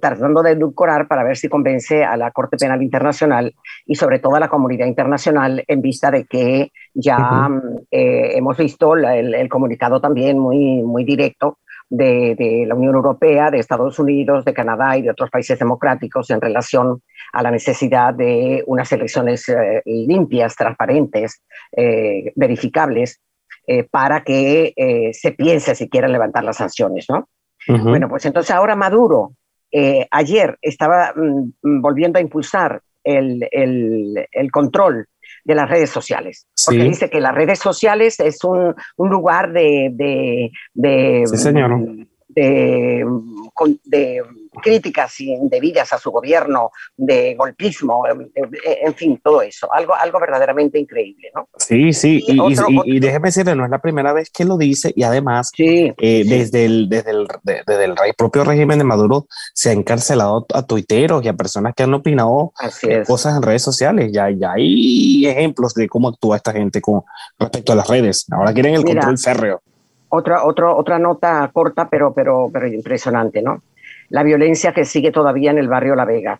tratando 0.00 0.42
de 0.42 0.52
edulcorar 0.52 1.08
para 1.08 1.24
ver 1.24 1.36
si 1.36 1.48
convence 1.48 2.04
a 2.04 2.16
la 2.16 2.30
Corte 2.30 2.58
Penal 2.58 2.82
Internacional 2.82 3.54
y 3.86 3.94
sobre 3.94 4.18
todo 4.18 4.36
a 4.36 4.40
la 4.40 4.48
comunidad 4.48 4.86
internacional 4.86 5.64
en 5.66 5.80
vista 5.80 6.10
de 6.10 6.26
que 6.26 6.70
ya 6.92 7.48
eh, 7.90 8.36
hemos 8.36 8.56
visto 8.58 8.94
el, 8.94 9.48
comunicado 9.48 10.00
también 10.00 10.38
muy, 10.38 10.82
muy 10.82 11.04
directo 11.04 11.58
de, 11.88 12.64
la 12.66 12.74
Unión 12.74 12.94
Europea, 12.94 13.50
de 13.50 13.58
Estados 13.58 13.98
Unidos, 13.98 14.44
de 14.44 14.54
Canadá 14.54 14.96
y 14.96 15.02
de 15.02 15.10
otros 15.10 15.30
países 15.30 15.58
democráticos 15.58 16.30
en 16.30 16.40
relación 16.40 17.02
a 17.32 17.42
la 17.42 17.50
necesidad 17.50 18.12
de 18.14 18.62
unas 18.66 18.92
elecciones 18.92 19.48
eh, 19.48 19.82
limpias, 19.86 20.54
transparentes, 20.56 21.42
eh, 21.76 22.32
verificables, 22.36 23.20
para 23.92 24.24
que 24.24 24.74
se 25.12 25.30
piense 25.30 25.76
si 25.76 25.88
quieren 25.88 26.10
levantar 26.10 26.42
las 26.42 26.56
sanciones, 26.56 27.06
¿no? 27.08 27.28
Bueno, 27.66 28.08
pues 28.08 28.24
entonces 28.24 28.50
ahora 28.50 28.76
Maduro, 28.76 29.32
eh, 29.70 30.06
ayer 30.10 30.58
estaba 30.60 31.14
mm, 31.14 31.80
volviendo 31.80 32.18
a 32.18 32.22
impulsar 32.22 32.82
el, 33.04 33.48
el, 33.50 34.50
control 34.50 35.06
de 35.44 35.54
las 35.54 35.68
redes 35.68 35.90
sociales, 35.90 36.46
porque 36.64 36.84
dice 36.84 37.10
que 37.10 37.20
las 37.20 37.34
redes 37.34 37.58
sociales 37.58 38.20
es 38.20 38.44
un, 38.44 38.74
un 38.96 39.10
lugar 39.10 39.52
de, 39.52 39.90
de, 39.92 40.50
de, 40.74 41.22
sí, 41.26 41.36
señor. 41.36 42.06
De, 42.34 43.04
de 43.84 44.22
críticas 44.60 45.18
indebidas 45.20 45.92
a 45.92 45.98
su 45.98 46.10
gobierno, 46.10 46.70
de 46.96 47.34
golpismo, 47.34 48.04
en 48.06 48.94
fin, 48.94 49.20
todo 49.22 49.42
eso, 49.42 49.72
algo, 49.72 49.94
algo 49.94 50.20
verdaderamente 50.20 50.78
increíble, 50.78 51.30
¿no? 51.34 51.48
Sí, 51.56 51.92
sí, 51.92 52.22
y, 52.26 53.00
déjeme 53.00 53.28
decirle, 53.28 53.54
no 53.54 53.64
es 53.64 53.70
la 53.70 53.80
primera 53.80 54.12
vez 54.12 54.30
que 54.30 54.44
lo 54.44 54.56
dice 54.58 54.92
y 54.94 55.02
además 55.02 55.50
eh, 55.58 55.94
desde, 55.98 56.64
el, 56.64 56.88
desde, 56.88 57.10
el, 57.10 57.26
desde 57.66 57.84
el 57.84 57.94
propio 58.16 58.44
régimen 58.44 58.78
de 58.78 58.84
Maduro 58.84 59.26
se 59.54 59.70
ha 59.70 59.72
encarcelado 59.72 60.46
a 60.52 60.62
tuiteros 60.62 61.24
y 61.24 61.28
a 61.28 61.34
personas 61.34 61.74
que 61.74 61.82
han 61.82 61.94
opinado 61.94 62.52
cosas 63.06 63.36
en 63.36 63.42
redes 63.42 63.62
sociales, 63.62 64.10
ya, 64.12 64.30
ya 64.30 64.52
hay 64.52 65.26
ejemplos 65.26 65.74
de 65.74 65.88
cómo 65.88 66.08
actúa 66.08 66.36
esta 66.36 66.52
gente 66.52 66.80
con 66.80 67.02
respecto 67.38 67.72
a 67.72 67.76
las 67.76 67.88
redes, 67.88 68.26
ahora 68.30 68.52
quieren 68.52 68.74
el 68.74 68.84
control 68.84 69.18
férreo. 69.18 69.62
Otra, 70.14 70.44
otra, 70.44 70.74
otra 70.74 70.98
nota 70.98 71.50
corta, 71.52 71.88
pero, 71.88 72.12
pero, 72.12 72.50
pero 72.52 72.66
impresionante, 72.66 73.40
¿no? 73.40 73.62
la 74.12 74.22
violencia 74.22 74.74
que 74.74 74.84
sigue 74.84 75.10
todavía 75.10 75.50
en 75.50 75.58
el 75.58 75.68
barrio 75.68 75.94
La 75.94 76.04
Vega. 76.04 76.38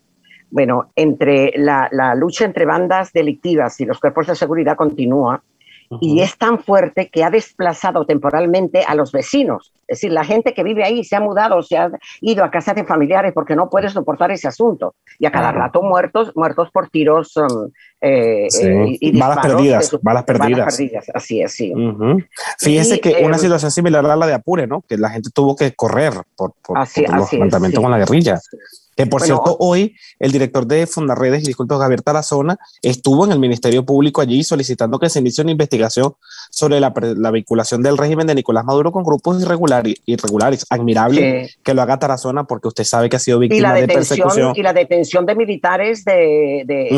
Bueno, 0.50 0.90
entre 0.94 1.52
la, 1.56 1.88
lucha 2.14 2.44
entre 2.44 2.66
bandas 2.66 3.14
delictivas 3.14 3.80
y 3.80 3.86
los 3.86 3.98
cuerpos 3.98 4.26
de 4.26 4.36
seguridad 4.36 4.76
continúa 4.76 5.42
y 6.00 6.20
es 6.20 6.36
tan 6.36 6.62
fuerte 6.62 7.08
que 7.10 7.24
ha 7.24 7.30
desplazado 7.30 8.04
temporalmente 8.06 8.84
a 8.86 8.94
los 8.94 9.12
vecinos. 9.12 9.72
Es 9.86 9.98
decir, 9.98 10.12
la 10.12 10.24
gente 10.24 10.54
que 10.54 10.62
vive 10.62 10.84
ahí 10.84 11.04
se 11.04 11.16
ha 11.16 11.20
mudado, 11.20 11.62
se 11.62 11.76
ha 11.76 11.90
ido 12.20 12.44
a 12.44 12.50
casas 12.50 12.74
de 12.76 12.84
familiares 12.84 13.32
porque 13.34 13.54
no 13.54 13.68
puede 13.68 13.90
soportar 13.90 14.30
ese 14.30 14.48
asunto. 14.48 14.94
Y 15.18 15.26
a 15.26 15.30
cada 15.30 15.52
rato 15.52 15.82
muertos, 15.82 16.32
muertos 16.34 16.70
por 16.70 16.88
tiros 16.88 17.36
um, 17.36 17.70
eh, 18.00 18.46
eh, 18.62 18.96
y, 19.00 19.18
balas 19.18 19.38
perdidas, 19.38 19.98
balas 20.00 20.24
perdidas. 20.24 20.80
Así 21.14 21.42
es, 21.42 21.52
sí. 21.52 21.72
Fíjese 22.58 23.00
que 23.00 23.22
una 23.24 23.36
em, 23.36 23.40
situación 23.40 23.70
similar 23.70 24.06
a 24.06 24.16
la 24.16 24.26
de 24.26 24.34
Apure, 24.34 24.66
¿no? 24.66 24.82
Que 24.82 24.96
la 24.96 25.10
gente 25.10 25.30
tuvo 25.32 25.56
que 25.56 25.74
correr 25.74 26.14
por, 26.36 26.54
por, 26.62 26.78
los 26.78 26.96
enfrentamientos 27.32 27.82
con 27.82 27.90
la 27.90 27.98
guerrilla. 27.98 28.40
Que 28.96 29.06
por 29.06 29.22
cierto, 29.22 29.56
hoy 29.58 29.96
el 30.18 30.32
director 30.32 30.66
de 30.66 30.86
Fundarredes 30.86 31.42
y 31.42 31.46
Disculpos 31.46 31.80
Javier 31.80 32.02
Tarazona 32.02 32.58
estuvo 32.82 33.24
en 33.24 33.32
el 33.32 33.38
Ministerio 33.38 33.84
Público 33.84 34.20
allí 34.20 34.44
solicitando 34.44 34.98
que 34.98 35.08
se 35.08 35.20
inicie 35.20 35.42
una 35.42 35.52
investigación 35.52 36.14
sobre 36.50 36.78
la, 36.78 36.90
vinculación 37.30 37.82
del 37.82 37.96
régimen 37.96 38.26
de 38.26 38.34
Nicolás 38.34 38.64
Maduro 38.64 38.92
con 38.92 39.02
grupos 39.02 39.40
irregulares. 39.40 39.96
irregulares. 40.04 40.66
Admirable 40.68 41.50
que 41.62 41.74
lo 41.74 41.82
haga 41.82 41.98
Tarazona 41.98 42.44
porque 42.44 42.68
usted 42.68 42.84
sabe 42.84 43.08
que 43.08 43.16
ha 43.16 43.20
sido 43.20 43.38
víctima 43.38 43.74
de 43.74 43.86
persecución. 43.86 44.52
Y 44.56 44.62
la 44.62 44.72
detención 44.72 45.24
de 45.24 45.34
militares 45.34 46.04
de, 46.04 46.64
de, 46.66 46.88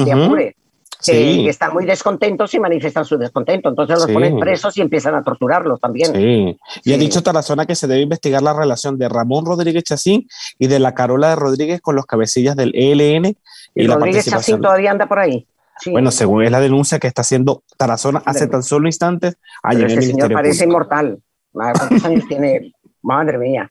Apure 1.12 1.44
que, 1.44 1.48
están 1.48 1.72
muy 1.72 1.84
descontentos 1.84 2.52
y 2.54 2.60
manifiestan 2.60 3.04
su 3.04 3.16
descontento. 3.16 3.68
Entonces 3.68 3.98
los 3.98 4.10
ponen 4.10 4.38
presos 4.38 4.76
y 4.76 4.80
empiezan 4.80 5.14
a 5.14 5.22
torturarlos 5.22 5.80
también. 5.80 6.12
Sí. 6.14 6.58
Y 6.84 6.92
ha 6.92 6.98
dicho 6.98 7.22
Tarazona 7.22 7.66
que 7.66 7.74
se 7.74 7.86
debe 7.86 8.02
investigar 8.02 8.42
la 8.42 8.52
relación 8.52 8.98
de 8.98 9.08
Ramón 9.08 9.44
Rodríguez 9.46 9.84
Chacín 9.84 10.26
y 10.58 10.66
de 10.66 10.78
la 10.78 10.94
Carola 10.94 11.30
de 11.30 11.36
Rodríguez 11.36 11.80
con 11.80 11.96
los 11.96 12.06
cabecillas 12.06 12.56
del 12.56 12.72
ELN. 12.74 13.36
Y, 13.74 13.86
Rodríguez 13.86 14.26
Chacín 14.26 14.60
todavía 14.60 14.90
anda 14.90 15.06
por 15.06 15.18
ahí. 15.18 15.46
Bueno, 15.90 16.10
según 16.10 16.44
es 16.44 16.50
la 16.50 16.60
denuncia 16.60 16.98
que 16.98 17.08
está 17.08 17.22
haciendo 17.22 17.64
Tarazona 17.76 18.22
hace 18.24 18.46
tan 18.46 18.62
solo 18.62 18.86
instantes, 18.86 19.36
allí 19.62 19.82
el 19.82 20.02
señor 20.02 20.32
parece 20.32 20.64
inmortal. 20.64 21.18
¿Cuántos 21.52 22.04
años 22.04 22.24
tiene? 22.28 22.72
Madre 23.02 23.38
mía. 23.38 23.70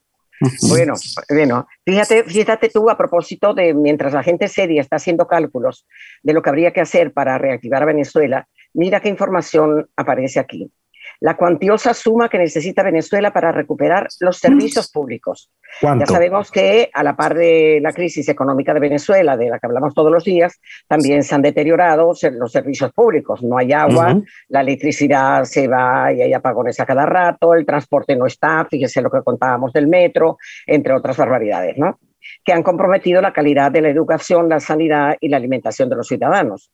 Bueno, 0.69 0.93
bueno, 1.29 1.67
fíjate, 1.85 2.23
fíjate 2.23 2.69
tú 2.69 2.89
a 2.89 2.97
propósito 2.97 3.53
de 3.53 3.73
mientras 3.73 4.13
la 4.13 4.23
gente 4.23 4.47
seria 4.47 4.81
está 4.81 4.97
haciendo 4.97 5.27
cálculos 5.27 5.85
de 6.21 6.33
lo 6.33 6.41
que 6.41 6.49
habría 6.49 6.71
que 6.71 6.81
hacer 6.81 7.13
para 7.13 7.37
reactivar 7.37 7.83
a 7.83 7.87
Venezuela, 7.87 8.47
mira 8.73 8.99
qué 8.99 9.09
información 9.09 9.89
aparece 9.95 10.39
aquí 10.39 10.71
la 11.23 11.37
cuantiosa 11.37 11.93
suma 11.93 12.27
que 12.27 12.37
necesita 12.37 12.83
Venezuela 12.83 13.31
para 13.31 13.53
recuperar 13.53 14.09
los 14.19 14.37
servicios 14.39 14.91
públicos. 14.91 15.49
Ya 15.81 16.05
sabemos 16.05 16.51
que 16.51 16.89
a 16.93 17.01
la 17.01 17.15
par 17.15 17.33
de 17.33 17.79
la 17.81 17.93
crisis 17.93 18.27
económica 18.27 18.73
de 18.73 18.81
Venezuela, 18.81 19.37
de 19.37 19.49
la 19.49 19.57
que 19.57 19.67
hablamos 19.67 19.93
todos 19.93 20.11
los 20.11 20.25
días, 20.25 20.59
también 20.85 21.23
se 21.23 21.33
han 21.33 21.41
deteriorado 21.41 22.11
los 22.33 22.51
servicios 22.51 22.91
públicos. 22.91 23.41
No 23.41 23.57
hay 23.57 23.71
agua, 23.71 24.19
la 24.49 24.59
electricidad 24.59 25.45
se 25.45 25.69
va 25.69 26.11
y 26.11 26.23
hay 26.23 26.33
apagones 26.33 26.77
a 26.81 26.85
cada 26.85 27.05
rato, 27.05 27.53
el 27.53 27.65
transporte 27.65 28.17
no 28.17 28.25
está, 28.25 28.67
fíjese 28.69 29.01
lo 29.01 29.09
que 29.09 29.21
contábamos 29.23 29.71
del 29.71 29.87
metro, 29.87 30.37
entre 30.67 30.93
otras 30.93 31.15
barbaridades, 31.15 31.77
¿no? 31.77 31.99
que 32.43 32.51
han 32.51 32.63
comprometido 32.63 33.21
la 33.21 33.31
calidad 33.31 33.71
de 33.71 33.81
la 33.81 33.89
educación, 33.89 34.49
la 34.49 34.59
sanidad 34.59 35.15
y 35.21 35.29
la 35.29 35.37
alimentación 35.37 35.87
de 35.87 35.95
los 35.95 36.07
ciudadanos. 36.07 36.69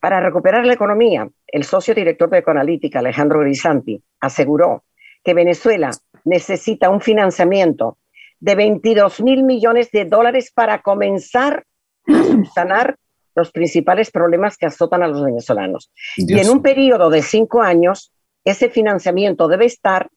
Para 0.00 0.20
recuperar 0.20 0.64
la 0.64 0.72
economía, 0.72 1.28
el 1.46 1.64
socio 1.64 1.94
director 1.94 2.30
de 2.30 2.38
Ecoanalítica, 2.38 3.00
Alejandro 3.00 3.40
Grisanti, 3.40 4.02
aseguró 4.20 4.84
que 5.22 5.34
Venezuela 5.34 5.90
necesita 6.24 6.88
un 6.88 7.00
financiamiento 7.00 7.98
de 8.40 8.54
22 8.54 9.20
mil 9.20 9.42
millones 9.42 9.90
de 9.90 10.06
dólares 10.06 10.50
para 10.54 10.80
comenzar 10.80 11.64
a 12.08 12.44
sanar 12.54 12.96
los 13.34 13.52
principales 13.52 14.10
problemas 14.10 14.56
que 14.56 14.66
azotan 14.66 15.02
a 15.02 15.08
los 15.08 15.22
venezolanos. 15.22 15.92
Y 16.16 16.38
en 16.38 16.48
un 16.48 16.62
periodo 16.62 17.10
de 17.10 17.22
cinco 17.22 17.60
años, 17.60 18.12
ese 18.44 18.70
financiamiento 18.70 19.48
debe 19.48 19.66
estar 19.66 20.08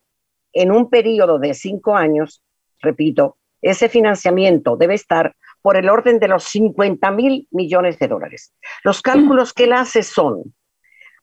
en 0.54 0.72
un 0.72 0.90
periodo 0.90 1.40
de 1.40 1.54
cinco 1.54 1.96
años, 1.96 2.42
repito, 2.82 3.38
ese 3.62 3.90
financiamiento 3.90 4.78
debe 4.78 4.94
estar 4.94 5.36
por 5.64 5.78
el 5.78 5.90
orden 5.90 6.20
de 6.20 6.28
los 6.28 6.44
50 6.44 7.10
mil 7.12 7.48
millones 7.50 7.98
de 7.98 8.10
dólares. 8.10 8.54
Los 8.84 9.02
cálculos 9.02 9.54
que 9.54 9.64
él 9.64 9.74
hace 9.74 10.04
son 10.04 10.54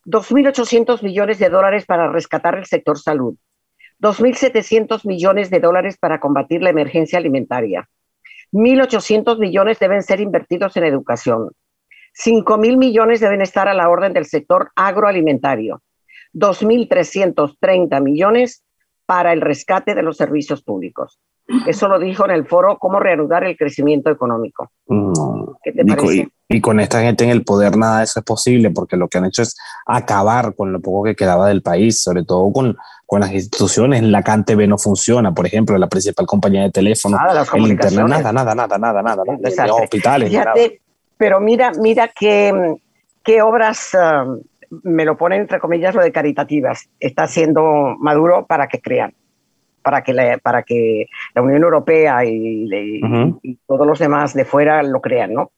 2.800 0.05 1.03
millones 1.03 1.37
de 1.37 1.49
dólares 1.49 1.85
para 1.85 2.11
rescatar 2.11 2.57
el 2.57 2.65
sector 2.65 2.97
salud, 2.97 3.37
2.700 3.99 5.05
millones 5.05 5.51
de 5.51 5.59
dólares 5.59 5.97
para 5.99 6.19
combatir 6.19 6.63
la 6.63 6.71
emergencia 6.71 7.19
alimentaria, 7.19 7.87
1.800 8.51 9.37
millones 9.37 9.77
deben 9.77 10.01
ser 10.01 10.19
invertidos 10.19 10.75
en 10.75 10.85
educación, 10.85 11.51
5 12.13 12.57
mil 12.57 12.77
millones 12.77 13.19
deben 13.19 13.41
estar 13.41 13.67
a 13.67 13.75
la 13.75 13.89
orden 13.89 14.11
del 14.11 14.25
sector 14.25 14.71
agroalimentario, 14.75 15.83
2.330 16.33 18.01
millones 18.01 18.63
para 19.05 19.33
el 19.33 19.41
rescate 19.41 19.93
de 19.93 20.01
los 20.01 20.17
servicios 20.17 20.63
públicos. 20.63 21.19
Eso 21.67 21.87
lo 21.87 21.99
dijo 21.99 22.25
en 22.25 22.31
el 22.31 22.45
foro 22.45 22.77
Cómo 22.77 22.99
reanudar 22.99 23.43
el 23.43 23.57
crecimiento 23.57 24.09
económico. 24.09 24.71
¿Qué 25.63 25.71
te 25.71 25.85
parece? 25.85 26.29
Y, 26.47 26.59
con 26.59 26.79
esta 26.81 27.01
gente 27.01 27.23
en 27.23 27.29
el 27.29 27.43
poder 27.43 27.77
nada 27.77 27.99
de 27.99 28.03
eso 28.03 28.19
es 28.19 28.25
posible, 28.25 28.71
porque 28.71 28.97
lo 28.97 29.07
que 29.07 29.17
han 29.17 29.25
hecho 29.25 29.41
es 29.41 29.55
acabar 29.85 30.53
con 30.53 30.73
lo 30.73 30.81
poco 30.81 31.03
que 31.05 31.15
quedaba 31.15 31.47
del 31.47 31.61
país, 31.61 32.01
sobre 32.01 32.25
todo 32.25 32.51
con, 32.51 32.77
con 33.05 33.21
las 33.21 33.31
instituciones. 33.31 34.03
La 34.03 34.21
CanTV 34.21 34.67
no 34.67 34.77
funciona, 34.77 35.33
por 35.33 35.45
ejemplo, 35.45 35.77
la 35.77 35.87
principal 35.87 36.25
compañía 36.25 36.63
de 36.63 36.71
teléfono, 36.71 37.17
nada, 37.17 37.45
el 37.53 37.67
internet, 37.67 38.05
nada, 38.05 38.33
nada, 38.33 38.53
nada, 38.53 38.77
nada, 38.77 39.01
nada, 39.01 39.23
nada 39.25 39.67
los 39.67 39.81
hospitales. 39.81 40.31
pero 41.15 41.39
mira, 41.39 41.71
mira 41.79 42.09
qué, 42.09 42.75
qué 43.23 43.41
obras, 43.41 43.95
ah, 43.95 44.25
me 44.83 45.05
lo 45.05 45.15
ponen 45.17 45.41
entre 45.41 45.59
comillas 45.59 45.95
lo 45.95 46.01
de 46.01 46.11
caritativas, 46.11 46.89
está 46.99 47.23
haciendo 47.23 47.95
Maduro 47.97 48.45
para 48.45 48.67
que 48.67 48.81
crean 48.81 49.13
para 49.81 50.03
que 50.03 50.13
la, 50.13 50.37
para 50.37 50.63
que 50.63 51.07
la 51.33 51.41
Unión 51.41 51.63
Europea 51.63 52.23
y, 52.25 53.59
todos 53.67 53.87
los 53.87 53.99
demás 53.99 54.33
de 54.33 54.45
fuera 54.45 54.83
lo 54.83 55.01
crean, 55.01 55.33
¿no? 55.33 55.51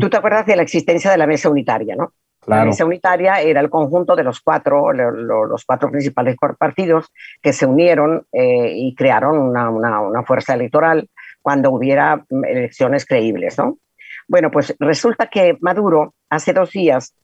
Tú 0.00 0.08
te 0.08 0.16
acuerdas 0.16 0.46
de 0.46 0.56
la 0.56 0.62
existencia 0.62 1.10
de 1.10 1.18
la 1.18 1.26
mesa 1.26 1.50
unitaria, 1.50 1.96
¿no? 1.96 2.12
La 2.46 2.64
mesa 2.64 2.84
unitaria 2.84 3.40
era 3.40 3.60
el 3.60 3.68
conjunto 3.68 4.14
de 4.14 4.22
los 4.22 4.40
cuatro, 4.40 4.92
los 4.92 5.64
cuatro 5.64 5.90
principales 5.90 6.36
partidos 6.58 7.12
que 7.42 7.52
se 7.52 7.66
unieron 7.66 8.24
eh, 8.32 8.72
y 8.74 8.94
crearon 8.94 9.36
una, 9.38 9.68
una, 9.68 10.00
una, 10.00 10.22
fuerza 10.22 10.54
electoral 10.54 11.08
cuando 11.42 11.72
hubiera 11.72 12.24
elecciones 12.30 13.04
creíbles, 13.04 13.58
¿no? 13.58 13.78
Bueno, 14.28 14.50
pues 14.50 14.74
resulta 14.78 15.26
que 15.26 15.56
Maduro 15.60 16.14
hace 16.30 16.52
dos 16.52 16.70
días 16.70 17.14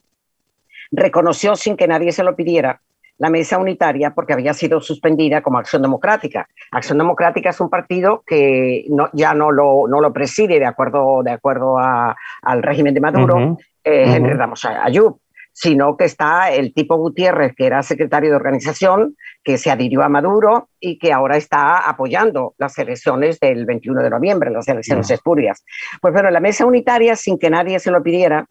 reconoció 0.90 1.56
sin 1.56 1.76
que 1.76 1.88
nadie 1.88 2.12
se 2.12 2.24
lo 2.24 2.36
pidiera 2.36 2.80
la 3.18 3.30
mesa 3.30 3.58
unitaria 3.58 4.14
porque 4.14 4.32
había 4.32 4.54
sido 4.54 4.80
suspendida 4.80 5.42
como 5.42 5.58
Acción 5.58 5.82
Democrática. 5.82 6.48
Acción 6.70 6.98
Democrática 6.98 7.50
es 7.50 7.60
un 7.60 7.70
partido 7.70 8.22
que 8.26 8.84
no, 8.88 9.08
ya 9.12 9.34
no 9.34 9.50
lo, 9.50 9.86
no 9.88 10.00
lo 10.00 10.12
preside 10.12 10.58
de 10.58 10.66
acuerdo, 10.66 11.22
de 11.22 11.30
acuerdo 11.30 11.78
al 11.78 12.62
régimen 12.62 12.94
de 12.94 13.00
Maduro, 13.00 13.58
eh, 13.84 14.20
Ayub, 14.82 15.20
sino 15.52 15.96
que 15.96 16.04
está 16.04 16.50
el 16.50 16.72
tipo 16.72 16.96
Gutiérrez, 16.96 17.54
que 17.54 17.66
era 17.66 17.82
secretario 17.82 18.30
de 18.30 18.36
organización, 18.36 19.16
que 19.44 19.58
se 19.58 19.70
adhirió 19.70 20.02
a 20.02 20.08
Maduro 20.08 20.70
y 20.80 20.98
que 20.98 21.12
ahora 21.12 21.36
está 21.36 21.78
apoyando 21.88 22.54
las 22.58 22.76
elecciones 22.78 23.38
del 23.38 23.66
21 23.66 24.02
de 24.02 24.10
noviembre, 24.10 24.50
las 24.50 24.66
elecciones 24.68 25.10
espurias. 25.10 25.64
Pues 26.00 26.14
bueno, 26.14 26.30
la 26.30 26.40
mesa 26.40 26.64
unitaria, 26.64 27.16
sin 27.16 27.38
que 27.38 27.50
nadie 27.50 27.78
se 27.78 27.90
lo 27.90 28.02
pidiera, 28.02 28.46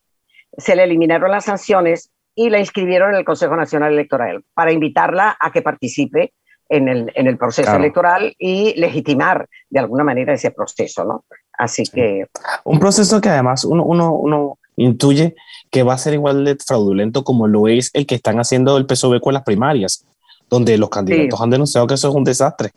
se 0.57 0.75
le 0.75 0.83
eliminaron 0.83 1.31
las 1.31 1.45
sanciones 1.45 2.11
y 2.35 2.49
la 2.49 2.59
inscribieron 2.59 3.11
en 3.11 3.17
el 3.17 3.25
Consejo 3.25 3.55
Nacional 3.55 3.93
Electoral 3.93 4.43
para 4.53 4.71
invitarla 4.71 5.37
a 5.39 5.51
que 5.51 5.61
participe 5.61 6.33
en 6.69 6.87
el, 6.87 7.11
en 7.15 7.27
el 7.27 7.37
proceso 7.37 7.75
electoral 7.75 8.33
y 8.39 8.73
legitimar 8.79 9.47
de 9.69 9.79
alguna 9.79 10.05
manera 10.05 10.33
ese 10.33 10.51
proceso, 10.51 11.03
¿no? 11.03 11.25
Así 11.53 11.83
que... 11.83 12.27
Un 12.63 12.79
proceso 12.79 13.19
que 13.19 13.29
además 13.29 13.65
uno, 13.65 13.83
uno, 13.83 14.13
uno 14.13 14.57
intuye 14.77 15.35
que 15.69 15.83
va 15.83 15.93
a 15.93 15.97
ser 15.97 16.13
igual 16.13 16.45
de 16.45 16.55
fraudulento 16.55 17.23
como 17.23 17.47
lo 17.47 17.67
es 17.67 17.91
el 17.93 18.05
que 18.05 18.15
están 18.15 18.39
haciendo 18.39 18.77
el 18.77 18.85
PSOE 18.85 19.19
con 19.19 19.33
las 19.33 19.43
primarias, 19.43 20.05
donde 20.49 20.77
los 20.77 20.89
candidatos 20.89 21.41
han 21.41 21.49
denunciado 21.49 21.87
que 21.87 21.95
eso 21.95 22.09
es 22.09 22.15
un 22.15 22.23
desastre. 22.23 22.71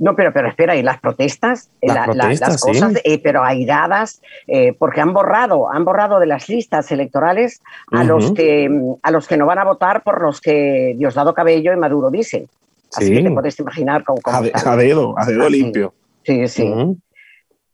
No, 0.00 0.16
pero, 0.16 0.32
pero 0.32 0.48
espera, 0.48 0.74
y 0.76 0.82
las 0.82 0.98
protestas, 0.98 1.68
eh, 1.82 1.88
las, 1.88 2.58
cosas, 2.58 2.94
eh, 3.04 3.20
pero 3.22 3.44
airadas, 3.44 4.22
eh, 4.46 4.72
porque 4.72 5.02
han 5.02 5.12
borrado, 5.12 5.70
han 5.70 5.84
borrado 5.84 6.18
de 6.18 6.24
las 6.24 6.48
listas 6.48 6.90
electorales 6.90 7.60
a 7.92 8.02
los 8.02 8.32
que 8.32 8.70
a 9.02 9.10
los 9.10 9.28
que 9.28 9.36
no 9.36 9.44
van 9.44 9.58
a 9.58 9.64
votar 9.64 10.02
por 10.02 10.22
los 10.22 10.40
que 10.40 10.94
Diosdado 10.96 11.34
Cabello 11.34 11.74
y 11.74 11.76
Maduro 11.76 12.10
dicen. 12.10 12.48
Así 12.94 13.12
que 13.12 13.22
te 13.22 13.30
puedes 13.30 13.60
imaginar 13.60 14.02
cómo. 14.02 14.20
a, 14.24 14.76
dedo, 14.76 15.14
a 15.18 15.26
dedo 15.26 15.48
limpio. 15.50 15.92
Sí, 16.24 16.48
sí. 16.48 16.72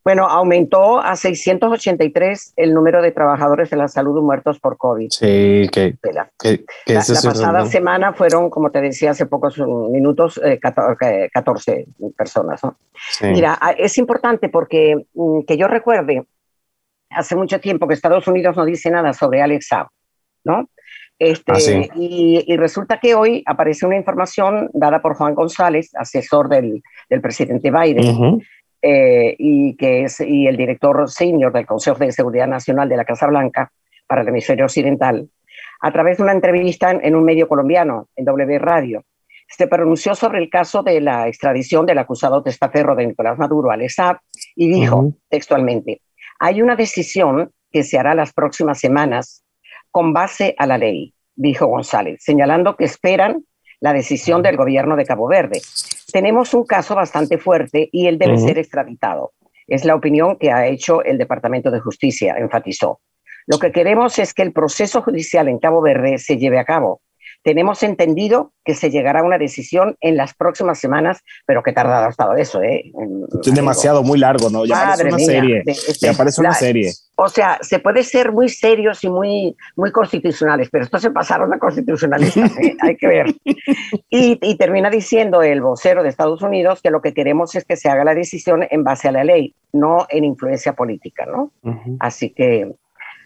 Bueno, 0.03 0.25
aumentó 0.25 0.99
a 0.99 1.15
683 1.15 2.53
el 2.55 2.73
número 2.73 3.01
de 3.01 3.11
trabajadores 3.11 3.69
de 3.69 3.77
la 3.77 3.89
salud 3.89 4.21
muertos 4.21 4.59
por 4.59 4.77
COVID. 4.77 5.09
Sí, 5.09 5.67
que, 5.71 5.97
la, 6.13 6.31
pasada 6.87 7.65
semana 7.65 8.13
fueron, 8.13 8.49
como 8.49 8.71
te 8.71 8.79
decía 8.79 9.11
hace 9.11 9.25
pocos 9.25 9.57
minutos, 9.59 10.39
14, 10.61 11.73
eh, 11.73 11.87
personas. 12.15 12.61
Mira, 13.21 13.59
es 13.77 13.97
importante 13.97 14.47
porque 14.47 14.95
mm, 15.13 15.41
que 15.41 15.57
yo 15.57 15.67
recuerde, 15.67 16.23
hace 17.09 17.35
mucho 17.35 17.59
tiempo 17.59 17.87
que 17.87 17.93
Estados 17.93 18.27
Unidos 18.27 18.55
no 18.55 18.65
dice 18.65 18.89
nada 18.89 19.13
sobre 19.13 19.41
Alex 19.41 19.67
Saab, 19.67 19.87
¿no? 20.43 20.69
Este, 21.19 21.51
ah, 21.51 21.93
y, 21.95 22.55
resulta 22.57 22.99
que 22.99 23.15
hoy 23.15 23.41
aparece 23.47 23.87
una 23.87 23.95
información 23.95 24.69
dada 24.73 25.01
por 25.01 25.15
Juan 25.15 25.33
González, 25.33 25.89
asesor 25.95 26.47
del, 26.47 26.83
del 27.09 27.21
presidente 27.21 27.71
Biden, 27.71 28.43
eh, 28.81 29.35
y 29.37 29.75
que 29.75 30.03
es 30.03 30.19
y 30.19 30.47
el 30.47 30.57
director 30.57 31.09
senior 31.09 31.51
del 31.51 31.65
Consejo 31.65 31.97
de 31.97 32.11
Seguridad 32.11 32.47
Nacional 32.47 32.87
de 32.89 32.97
la 32.97 33.05
Casa 33.05 33.27
Blanca 33.27 33.71
para 34.07 34.21
el 34.21 34.27
hemisferio 34.27 34.65
occidental, 34.65 35.29
a 35.81 35.91
través 35.91 36.17
de 36.17 36.23
una 36.23 36.31
entrevista 36.31 36.91
en, 36.91 37.15
un 37.15 37.23
medio 37.23 37.47
colombiano, 37.47 38.09
en 38.15 38.25
W 38.25 38.59
Radio, 38.59 39.03
se 39.47 39.67
pronunció 39.67 40.15
sobre 40.15 40.39
el 40.39 40.49
caso 40.49 40.83
de 40.83 40.99
la 41.01 41.27
extradición 41.27 41.85
del 41.85 41.99
acusado 41.99 42.43
testaferro 42.43 42.95
de 42.95 43.07
Nicolás 43.07 43.37
Maduro 43.37 43.71
al 43.71 43.81
ESAP 43.81 44.19
y 44.55 44.67
dijo 44.67 45.13
textualmente, 45.29 46.01
hay 46.39 46.61
una 46.61 46.75
decisión 46.75 47.51
que 47.71 47.83
se 47.83 47.97
hará 47.97 48.13
las 48.13 48.33
próximas 48.33 48.79
semanas 48.79 49.43
con 49.91 50.13
base 50.13 50.53
a 50.57 50.67
la 50.67 50.77
ley, 50.77 51.13
dijo 51.35 51.67
González, 51.67 52.19
señalando 52.21 52.75
que 52.75 52.85
esperan 52.85 53.45
la 53.79 53.93
decisión 53.93 54.41
del 54.41 54.57
gobierno 54.57 54.95
de 54.95 55.05
Cabo 55.05 55.27
Verde. 55.27 55.61
Tenemos 56.11 56.53
un 56.53 56.65
caso 56.65 56.95
bastante 56.95 57.37
fuerte 57.37 57.89
y 57.91 58.07
él 58.07 58.17
debe 58.17 58.37
ser 58.37 58.57
extraditado. 58.57 59.33
Es 59.67 59.83
la 59.83 59.95
opinión 59.95 60.37
que 60.37 60.51
ha 60.51 60.67
hecho 60.67 61.03
el 61.03 61.17
Departamento 61.17 61.69
de 61.69 61.81
Justicia, 61.81 62.35
enfatizó. 62.37 63.01
Lo 63.45 63.59
que 63.59 63.71
queremos 63.71 64.17
es 64.19 64.33
que 64.33 64.43
el 64.43 64.53
proceso 64.53 65.01
judicial 65.01 65.47
en 65.49 65.59
Cabo 65.59 65.81
Verde 65.81 66.17
se 66.17 66.37
lleve 66.37 66.59
a 66.59 66.65
cabo 66.65 67.01
tenemos 67.43 67.83
entendido 67.83 68.53
que 68.63 68.75
se 68.75 68.89
llegará 68.89 69.21
a 69.21 69.23
una 69.23 69.37
decisión 69.37 69.95
en 70.01 70.17
las 70.17 70.33
próximas 70.33 70.79
semanas, 70.79 71.23
pero 71.45 71.63
que 71.63 71.71
tardado 71.71 72.05
ha 72.05 72.09
estado 72.09 72.35
eso, 72.35 72.61
¿eh? 72.61 72.91
Es 73.41 73.53
demasiado, 73.53 74.03
muy 74.03 74.19
largo, 74.19 74.49
¿no? 74.49 74.65
Ya 74.65 74.93
parece 74.97 75.07
una 75.07 75.19
serie. 75.19 75.63
ya 76.01 76.13
parece 76.13 76.41
una 76.41 76.53
serie. 76.53 76.91
O 77.15 77.29
sea, 77.29 77.57
se 77.61 77.79
puede 77.79 78.03
ser 78.03 78.31
muy 78.31 78.49
serios 78.49 79.03
y 79.03 79.09
muy, 79.09 79.55
muy 79.75 79.91
constitucionales, 79.91 80.69
pero 80.69 80.83
esto 80.83 80.99
se 80.99 81.11
pasaron 81.11 81.53
a 81.53 81.59
constitucionalistas, 81.59 82.51
¿eh? 82.57 82.75
hay 82.81 82.97
que 82.97 83.07
ver. 83.07 83.35
Y, 84.09 84.37
y, 84.41 84.57
termina 84.57 84.89
diciendo 84.89 85.41
el 85.41 85.61
vocero 85.61 86.03
de 86.03 86.09
Estados 86.09 86.41
Unidos 86.41 86.81
que 86.81 86.91
lo 86.91 87.01
que 87.01 87.13
queremos 87.13 87.55
es 87.55 87.65
que 87.65 87.77
se 87.77 87.89
haga 87.89 88.03
la 88.03 88.13
decisión 88.13 88.67
en 88.69 88.83
base 88.83 89.07
a 89.07 89.11
la 89.11 89.23
ley, 89.23 89.55
no 89.71 90.05
en 90.09 90.25
influencia 90.25 90.73
política, 90.73 91.25
¿no? 91.25 91.51
Así 91.99 92.31
que 92.31 92.71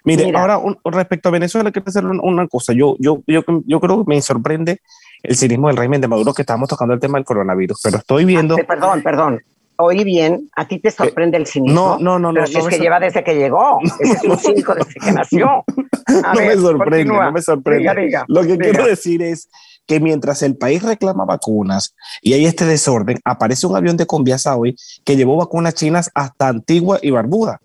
Mire, 0.04 0.32
ahora 0.36 0.60
respecto 0.86 1.30
a 1.30 1.32
Venezuela, 1.32 1.72
quiero 1.72 1.88
hacer 1.88 2.06
una 2.06 2.48
cosa. 2.48 2.74
Yo, 2.74 2.96
yo, 3.00 3.22
yo, 3.28 3.44
yo 3.66 3.80
creo 3.80 4.04
que 4.04 4.10
me 4.10 4.22
sorprende 4.22 4.82
el 5.24 5.36
cinismo 5.36 5.68
del 5.68 5.78
régimen 5.78 6.02
de 6.02 6.08
Maduro 6.08 6.34
que 6.34 6.42
estábamos 6.42 6.70
tocando 6.70 6.94
el 6.94 7.00
tema 7.00 7.18
del 7.18 7.26
coronavirus, 7.26 7.80
pero 7.84 7.98
estoy 7.98 8.26
viendo... 8.26 8.56
Ah, 8.56 8.64
perdón, 8.68 9.04
perdón. 9.04 9.40
Oí 9.78 10.04
bien, 10.04 10.50
a 10.56 10.68
ti 10.68 10.80
te 10.80 10.90
eh, 10.90 10.92
sorprende 10.92 11.38
el 11.38 11.48
cinismo. 11.48 11.98
No, 12.00 12.20
no, 12.20 12.20
no. 12.20 12.34
Pero 12.34 12.48
no, 12.52 12.60
es 12.60 12.68
que 12.68 12.80
lleva 12.80 13.00
desde 13.00 13.24
que 13.24 13.36
llegó. 13.36 13.80
Ese 14.00 14.14
es 14.14 14.24
un 14.24 14.38
cínico 14.38 14.76
desde 14.76 14.94
que 14.94 15.12
nació. 15.12 15.64
no 16.08 16.34
me 16.34 16.56
sorprende, 16.56 17.14
no 17.14 17.32
me 17.32 17.42
sorprende. 17.42 18.24
Lo 18.28 18.44
que 18.44 18.58
quiero 18.58 18.86
decir 18.86 19.22
es 19.24 19.50
que 19.88 20.00
mientras 20.00 20.44
el 20.44 20.56
país 20.56 20.84
reclama 20.84 21.26
vacunas 21.26 21.96
y 22.22 22.34
hay 22.34 22.46
este 22.46 22.66
desorden, 22.66 23.20
aparece 23.26 23.66
un 23.66 23.76
avión 23.76 23.98
de 23.98 24.06
Conviasa 24.06 24.56
hoy 24.56 24.76
que 25.04 25.16
llevó 25.16 25.38
vacunas 25.38 25.74
chinas 25.74 26.12
hasta 26.14 26.48
Antigua 26.48 27.00
y 27.02 27.10
Barbuda 27.10 27.60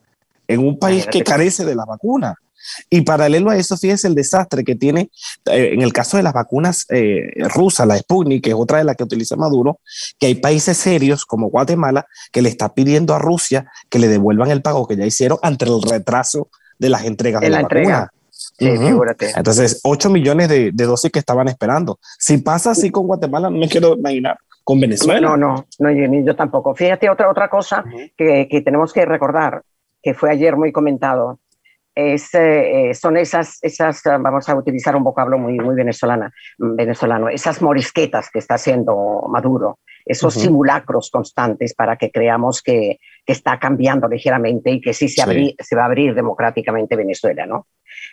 en 0.48 0.60
un 0.60 0.78
país 0.78 1.06
que 1.06 1.22
carece 1.22 1.64
de 1.64 1.74
la 1.74 1.84
vacuna. 1.84 2.36
Y 2.90 3.02
paralelo 3.02 3.50
a 3.50 3.56
eso, 3.56 3.76
fíjese 3.76 4.08
el 4.08 4.14
desastre 4.14 4.64
que 4.64 4.74
tiene 4.74 5.10
eh, 5.46 5.70
en 5.72 5.82
el 5.82 5.92
caso 5.92 6.16
de 6.16 6.22
las 6.22 6.32
vacunas 6.32 6.86
eh, 6.90 7.30
rusas, 7.54 7.86
la 7.86 7.96
Sputnik, 7.96 8.42
que 8.42 8.50
es 8.50 8.56
otra 8.56 8.78
de 8.78 8.84
las 8.84 8.96
que 8.96 9.04
utiliza 9.04 9.36
Maduro, 9.36 9.80
que 10.18 10.26
hay 10.26 10.34
países 10.36 10.76
serios 10.76 11.24
como 11.24 11.48
Guatemala 11.48 12.06
que 12.32 12.42
le 12.42 12.48
está 12.48 12.74
pidiendo 12.74 13.14
a 13.14 13.18
Rusia 13.18 13.70
que 13.88 13.98
le 13.98 14.08
devuelvan 14.08 14.50
el 14.50 14.62
pago 14.62 14.86
que 14.86 14.96
ya 14.96 15.06
hicieron 15.06 15.38
ante 15.42 15.66
el 15.66 15.80
retraso 15.82 16.48
de 16.78 16.88
las 16.90 17.04
entregas 17.04 17.40
de, 17.40 17.50
la, 17.50 17.62
vacuna. 17.62 18.10
Entonces, 18.58 19.80
8 19.84 20.10
millones 20.10 20.48
de, 20.48 20.72
dosis 20.72 21.10
que 21.10 21.18
estaban 21.18 21.48
esperando. 21.48 21.98
Si 22.18 22.38
pasa 22.38 22.72
así 22.72 22.90
con 22.90 23.06
Guatemala, 23.06 23.50
no 23.50 23.58
me 23.58 23.68
quiero 23.68 23.94
imaginar 23.96 24.38
con 24.64 24.80
Venezuela. 24.80 25.20
No, 25.20 25.36
no, 25.36 25.66
no, 25.78 25.90
yo, 25.90 26.06
yo 26.24 26.36
tampoco. 26.36 26.74
Fíjate 26.74 27.08
otra, 27.08 27.30
otra 27.30 27.48
cosa 27.48 27.84
que, 28.16 28.48
que 28.50 28.60
tenemos 28.62 28.92
que 28.92 29.04
recordar 29.04 29.62
que 30.06 30.14
fue 30.14 30.30
ayer 30.30 30.54
muy 30.54 30.70
comentado, 30.70 31.40
es, 31.92 32.32
eh, 32.32 32.92
son 32.94 33.16
esas, 33.16 33.58
esas, 33.60 34.00
vamos 34.04 34.48
a 34.48 34.54
utilizar 34.54 34.94
un 34.94 35.02
vocablo 35.02 35.36
muy, 35.36 35.58
muy 35.58 35.74
venezolana, 35.74 36.32
venezolano, 36.58 37.28
esas 37.28 37.60
morisquetas 37.60 38.30
que 38.30 38.38
está 38.38 38.54
haciendo 38.54 39.24
Maduro 39.28 39.80
esos 40.04 40.34
simulacros 40.34 41.10
constantes 41.10 41.74
para 41.74 41.96
que 41.96 42.12
creamos 42.12 42.62
que, 42.62 43.00
que, 43.24 43.32
está 43.32 43.58
cambiando 43.58 44.06
ligeramente 44.06 44.70
y 44.70 44.80
que 44.80 44.94
sí 44.94 45.08
se, 45.08 45.56
se 45.58 45.74
va 45.74 45.82
a 45.82 45.86
abrir 45.86 46.14
democráticamente 46.14 46.94
Venezuela, 46.94 47.44
¿no? 47.44 47.66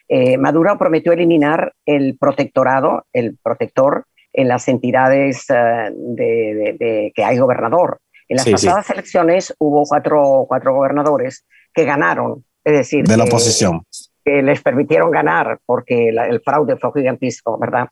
Eh, 0.09 0.37
Maduro 0.39 0.75
prometió 0.79 1.11
eliminar 1.11 1.73
el 1.85 2.17
protectorado, 2.17 3.05
el 3.13 3.37
protector 3.37 4.05
en 4.33 4.47
las 4.47 4.67
entidades 4.67 5.45
eh, 5.51 5.91
de, 5.93 7.11
que 7.13 7.23
hay 7.23 7.37
gobernador. 7.37 7.99
En 8.27 8.37
las 8.37 8.49
pasadas 8.49 8.89
elecciones 8.89 9.53
hubo 9.59 9.83
cuatro, 9.83 10.45
cuatro 10.47 10.73
gobernadores 10.73 11.45
que 11.73 11.85
ganaron, 11.85 12.43
es 12.63 12.73
decir, 12.73 13.05
de 13.05 13.17
la 13.17 13.23
oposición 13.25 13.83
que 14.23 14.41
les 14.41 14.61
permitieron 14.61 15.11
ganar 15.11 15.59
porque 15.65 16.09
el 16.09 16.41
fraude 16.41 16.77
fue 16.77 16.91
gigantesco, 16.93 17.57
¿verdad? 17.57 17.89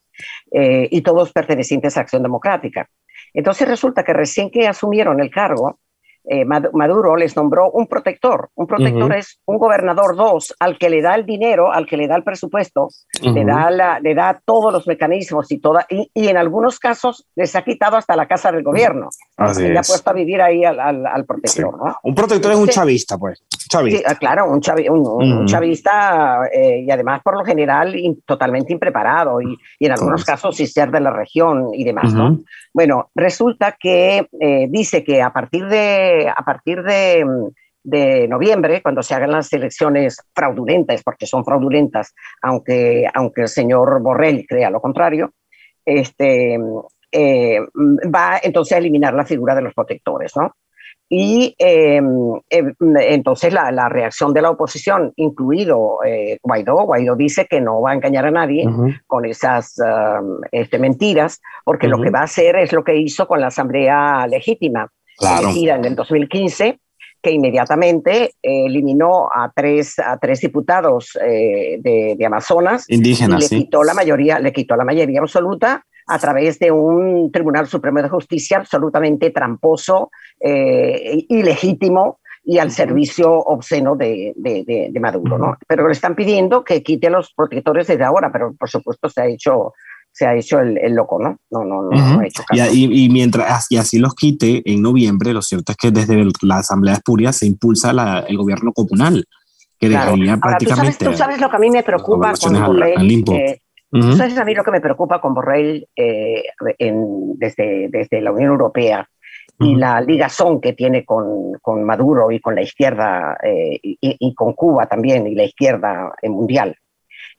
Eh, 0.52 0.88
y 0.90 1.02
todos 1.02 1.32
pertenecientes 1.34 1.98
a 1.98 2.02
Acción 2.02 2.24
Democrática. 2.24 2.88
Entonces 3.34 3.68
resulta 3.68 4.04
que 4.04 4.14
recién 4.14 4.50
que 4.50 4.68
asumieron 4.68 5.20
el 5.20 5.30
cargo, 5.30 5.80
eh, 6.24 6.46
Maduro 6.46 7.16
les 7.16 7.36
nombró 7.36 7.72
un 7.72 7.88
protector. 7.88 8.50
Un 8.54 8.68
protector 8.68 9.16
es 9.16 9.40
un 9.46 9.58
gobernador 9.58 10.16
dos 10.16 10.54
al 10.60 10.78
que 10.78 10.90
le 10.90 11.02
da 11.02 11.16
el 11.16 11.26
dinero, 11.26 11.72
al 11.72 11.88
que 11.88 11.98
le 11.98 12.08
da 12.08 12.16
el 12.16 12.24
presupuesto, 12.24 12.90
le, 13.22 13.44
da 13.44 13.72
la, 13.72 14.00
le 14.00 14.14
da 14.14 14.40
todos 14.46 14.72
los 14.72 14.86
mecanismos 14.88 15.52
y, 15.52 15.60
toda, 15.60 15.88
y, 15.90 16.10
en 16.14 16.38
algunos 16.38 16.78
casos 16.78 17.28
les 17.36 17.56
ha 17.56 17.64
quitado 17.64 17.98
hasta 17.98 18.16
la 18.16 18.28
casa 18.28 18.52
del 18.52 18.64
gobierno. 18.64 19.10
Así 19.44 19.64
le 19.64 19.78
ha 19.78 19.82
puesto 19.82 20.10
a 20.10 20.14
vivir 20.14 20.42
ahí 20.42 20.64
al, 20.64 20.80
al, 20.80 21.26
protector. 21.26 21.76
Un 22.04 22.16
protector 22.16 22.52
es 22.52 22.58
un 22.58 22.68
chavista, 22.68 23.18
pues. 23.18 23.44
Sí, 23.50 24.04
ah, 24.06 24.16
claro, 24.16 24.52
un, 24.52 24.62
un, 24.90 25.46
chavista 25.48 26.42
eh, 26.54 26.84
y 26.86 26.92
además 26.92 27.22
por 27.24 27.38
lo 27.38 27.46
general 27.46 27.96
totalmente 28.26 28.74
impreparado 28.74 29.42
y, 29.42 29.58
y 29.80 29.86
en 29.86 29.94
algunos 29.94 30.26
casos 30.26 30.58
sin 30.58 30.68
ser 30.68 30.92
de 30.92 31.00
la 31.00 31.12
región 31.12 31.70
y 31.74 31.84
demás. 31.86 32.14
¿no? 32.14 32.40
Bueno, 32.74 33.10
resulta 33.16 33.78
que 33.80 34.28
eh, 34.40 34.68
dice 34.70 35.04
que 35.04 35.22
a 35.22 35.32
partir 35.32 35.68
de, 35.68 36.32
a 36.36 36.44
partir 36.44 36.84
de, 36.84 37.26
de, 37.84 38.28
noviembre, 38.28 38.82
cuando 38.82 39.04
se 39.04 39.14
hagan 39.14 39.32
las 39.32 39.52
elecciones 39.54 40.22
fraudulentas, 40.34 41.04
porque 41.04 41.26
son 41.26 41.46
fraudulentas, 41.46 42.14
aunque, 42.42 43.08
aunque 43.14 43.42
el 43.42 43.48
señor 43.48 44.02
Borrell 44.02 44.46
crea 44.48 44.70
lo 44.70 44.82
contrario, 44.82 45.34
este, 45.86 46.60
eh, 47.12 47.60
va 48.14 48.40
entonces 48.42 48.74
a 48.74 48.78
eliminar 48.78 49.14
la 49.14 49.26
figura 49.26 49.56
de 49.56 49.62
los 49.62 49.74
protectores, 49.74 50.36
¿no? 50.36 50.56
Y 51.14 51.54
em, 51.58 52.08
em, 52.50 52.74
entonces 53.02 53.52
la, 53.52 53.70
la, 53.70 53.90
reacción 53.90 54.34
de 54.34 54.42
la 54.42 54.50
oposición, 54.50 55.12
incluido 55.18 55.98
eh, 56.06 56.38
Guaidó, 56.42 56.86
Guaidó 56.86 57.18
dice 57.18 57.48
que 57.50 57.60
no 57.60 57.82
va 57.82 57.92
a 57.92 57.96
engañar 57.96 58.28
a 58.28 58.32
nadie 58.32 58.66
con 59.08 59.26
esas 59.26 59.76
este, 60.54 60.80
mentiras, 60.80 61.42
porque 61.66 61.90
lo 61.90 62.02
que 62.02 62.12
va 62.12 62.20
a 62.20 62.24
hacer 62.24 62.56
es 62.56 62.72
lo 62.72 62.86
que 62.86 62.96
hizo 62.96 63.28
con 63.28 63.42
la 63.42 63.48
Asamblea 63.48 64.26
Legítima, 64.28 64.90
elegida 65.20 65.76
en 65.76 65.84
el 65.84 65.96
2015, 65.96 66.80
que 67.22 67.32
inmediatamente 67.32 68.36
eliminó 68.42 69.28
a 69.34 69.52
tres, 69.54 70.00
a 70.00 70.18
tres 70.18 70.40
diputados 70.40 71.18
eh, 71.22 71.78
de, 71.82 72.16
de, 72.18 72.26
Amazonas 72.26 72.90
indígenas, 72.90 73.52
y 73.52 73.56
le 73.56 73.64
quitó 73.64 73.84
la 73.84 73.94
mayoría, 73.94 74.40
le 74.40 74.54
quitó 74.54 74.78
la 74.78 74.86
mayoría 74.86 75.20
absoluta 75.20 75.86
a 76.12 76.20
través 76.20 76.60
de 76.60 76.72
un 76.72 77.32
Tribunal 77.32 77.68
Supremo 77.68 78.02
de 78.02 78.10
Justicia 78.10 78.58
absolutamente 78.58 79.30
tramposo, 79.30 80.12
eh, 80.42 81.26
ilegítimo 81.30 82.20
y 82.44 82.58
al 82.58 82.70
servicio 82.70 83.32
obsceno 83.32 83.96
de, 83.96 84.34
de, 84.36 85.00
Maduro. 85.00 85.38
¿no? 85.38 85.58
Pero 85.66 85.88
le 85.88 85.94
están 85.94 86.14
pidiendo 86.16 86.66
que 86.66 86.84
quite 86.84 87.10
los 87.10 87.34
protectores 87.34 87.88
desde 87.88 88.04
ahora, 88.04 88.30
pero 88.30 88.54
por 88.60 88.70
supuesto 88.70 89.10
se 89.10 89.22
ha 89.22 89.26
hecho 89.28 89.74
se 90.12 90.26
ha 90.26 90.36
hecho 90.36 90.60
el, 90.60 90.94
loco, 90.94 91.18
¿no? 91.18 91.38
No, 91.50 91.64
no, 91.64 91.84
no, 91.84 92.20
ha 92.20 92.26
hecho 92.26 92.44
caso. 92.46 92.70
Y, 92.74 93.08
mientras 93.10 93.68
y 93.70 93.78
así 93.78 93.98
los 93.98 94.14
quite 94.14 94.62
en 94.66 94.82
noviembre, 94.82 95.32
lo 95.32 95.42
cierto 95.42 95.72
es 95.72 95.78
que 95.78 95.92
desde 95.92 96.28
la 96.42 96.58
Asamblea 96.58 96.96
Espuria 96.96 97.32
se 97.32 97.46
impulsa 97.46 97.92
el 98.28 98.38
gobierno 98.38 98.74
comunal, 98.74 99.24
que 99.80 99.88
dejaría 99.88 100.36
prácticamente... 100.36 101.06
¿tú 101.06 101.14
sabes, 101.14 101.40
lo 101.40 101.50
que 101.50 101.56
a 101.56 101.60
mí 101.60 101.70
me 101.70 101.84
preocupa 101.84 102.34
con 102.34 102.54
ley, 103.92 104.02
entonces, 104.02 104.38
a 104.38 104.46
mí 104.46 104.56
lo 104.56 104.64
que 104.64 104.72
me 104.72 104.82
preocupa 104.82 105.20
con 105.20 105.34
Borrell 105.34 105.88
eh, 105.96 106.44
desde, 107.36 107.90
desde 107.90 108.22
la 108.22 108.32
Unión 108.32 108.52
Europea 108.52 109.08
y 109.60 109.76
la 109.76 110.02
ligazón 110.02 110.60
que 110.60 110.74
tiene 110.74 111.06
con, 111.06 111.54
con, 111.62 111.84
Maduro 111.84 112.32
y 112.32 112.40
con 112.40 112.56
la 112.56 112.64
izquierda 112.64 113.38
eh, 113.44 113.80
y, 113.82 114.34
con 114.34 114.54
Cuba 114.54 114.88
también 114.88 115.28
y 115.28 115.36
la 115.36 115.44
izquierda 115.44 116.12
mundial, 116.24 116.76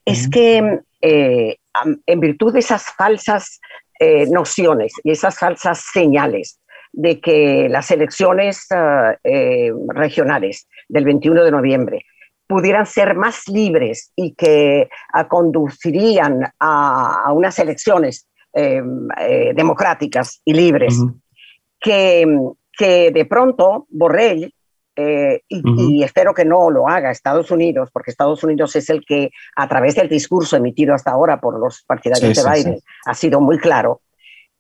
es 0.05 0.29
que 0.29 0.81
eh, 1.01 1.57
en 2.07 2.21
virtud 2.21 2.53
de 2.53 2.61
esas 2.61 2.85
falsas 2.95 3.61
nociones 4.31 4.93
y 5.05 5.12
esas 5.12 5.38
falsas 5.38 5.85
señales 5.93 6.61
de 6.93 7.21
que 7.21 7.69
las 7.69 7.91
elecciones 7.93 8.67
regionales 9.95 10.69
del 10.88 11.05
21 11.05 11.45
de 11.45 11.51
noviembre 11.53 12.05
pudieran 12.46 12.87
ser 12.87 13.14
más 13.14 13.48
libres 13.48 14.12
y 14.16 14.35
que 14.35 14.88
ah, 15.12 15.28
conducirían 15.28 16.52
a, 16.59 17.33
unas 17.33 17.59
elecciones 17.59 18.28
em, 18.52 19.09
eh, 19.18 19.52
democráticas 19.55 20.40
y 20.44 20.52
libres, 20.52 20.98
que, 21.81 22.26
que, 22.76 23.11
de 23.11 23.24
pronto 23.24 23.87
Borrell, 23.88 24.52
eh, 24.94 25.40
y, 25.48 26.02
espero 26.02 26.35
que 26.35 26.44
no 26.44 26.70
lo 26.70 26.87
haga 26.87 27.11
Estados 27.11 27.50
Unidos, 27.50 27.88
porque 27.92 28.11
Estados 28.11 28.44
Unidos 28.44 28.76
es 28.76 28.90
el 28.90 29.05
que, 29.07 29.31
a 29.57 29.66
través 29.66 29.94
del 29.94 30.09
discurso 30.09 30.57
emitido 30.57 30.94
hasta 30.94 31.12
ahora 31.12 31.40
por 31.40 31.59
los 31.59 31.83
partidarios 31.85 32.37
de 32.37 32.50
Biden, 32.50 32.78
ha 33.07 33.14
sido 33.14 33.40
muy 33.40 33.59
claro, 33.59 34.02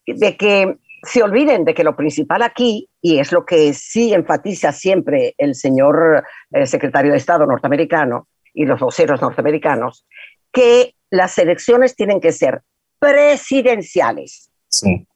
de 0.06 0.36
que 0.36 0.78
se 1.02 1.22
olviden 1.22 1.64
de 1.64 1.74
que 1.74 1.84
lo 1.84 1.96
principal 1.96 2.42
aquí, 2.42 2.88
y 3.00 3.18
es 3.18 3.32
lo 3.32 3.44
que 3.44 3.72
sí 3.74 4.14
enfatiza 4.14 4.72
siempre 4.72 5.34
el 5.36 5.54
señor 5.54 6.24
eh, 6.52 6.66
secretario 6.66 7.10
de 7.10 7.18
Estado 7.18 7.44
norteamericano 7.44 8.28
y 8.54 8.66
los 8.66 8.78
voceros 8.78 9.20
norteamericanos, 9.20 10.06
que 10.52 10.94
las 11.10 11.36
elecciones 11.38 11.96
tienen 11.96 12.20
que 12.20 12.32
ser 12.32 12.62
presidenciales. 12.98 14.50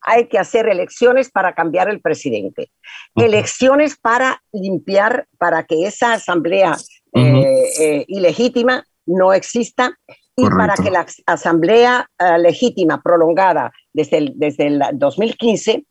Hay 0.02 0.28
que 0.28 0.38
hacer 0.38 0.68
elecciones 0.68 1.30
para 1.30 1.54
cambiar 1.54 1.88
el 1.88 2.02
presidente, 2.02 2.70
elecciones 3.14 3.96
para 3.96 4.42
limpiar, 4.52 5.26
para 5.38 5.64
que 5.64 5.86
esa 5.86 6.12
asamblea 6.12 6.76
eh, 7.14 7.64
eh, 7.80 8.04
ilegítima 8.06 8.84
no 9.06 9.32
exista 9.32 9.96
y 10.36 10.46
para 10.50 10.74
que 10.74 10.90
la 10.90 11.06
asamblea 11.24 12.10
legítima 12.38 13.00
prolongada 13.00 13.72
desde 13.96 14.18
el, 14.18 14.32
desde 14.36 14.66
el 14.66 14.82
2015 14.92 15.84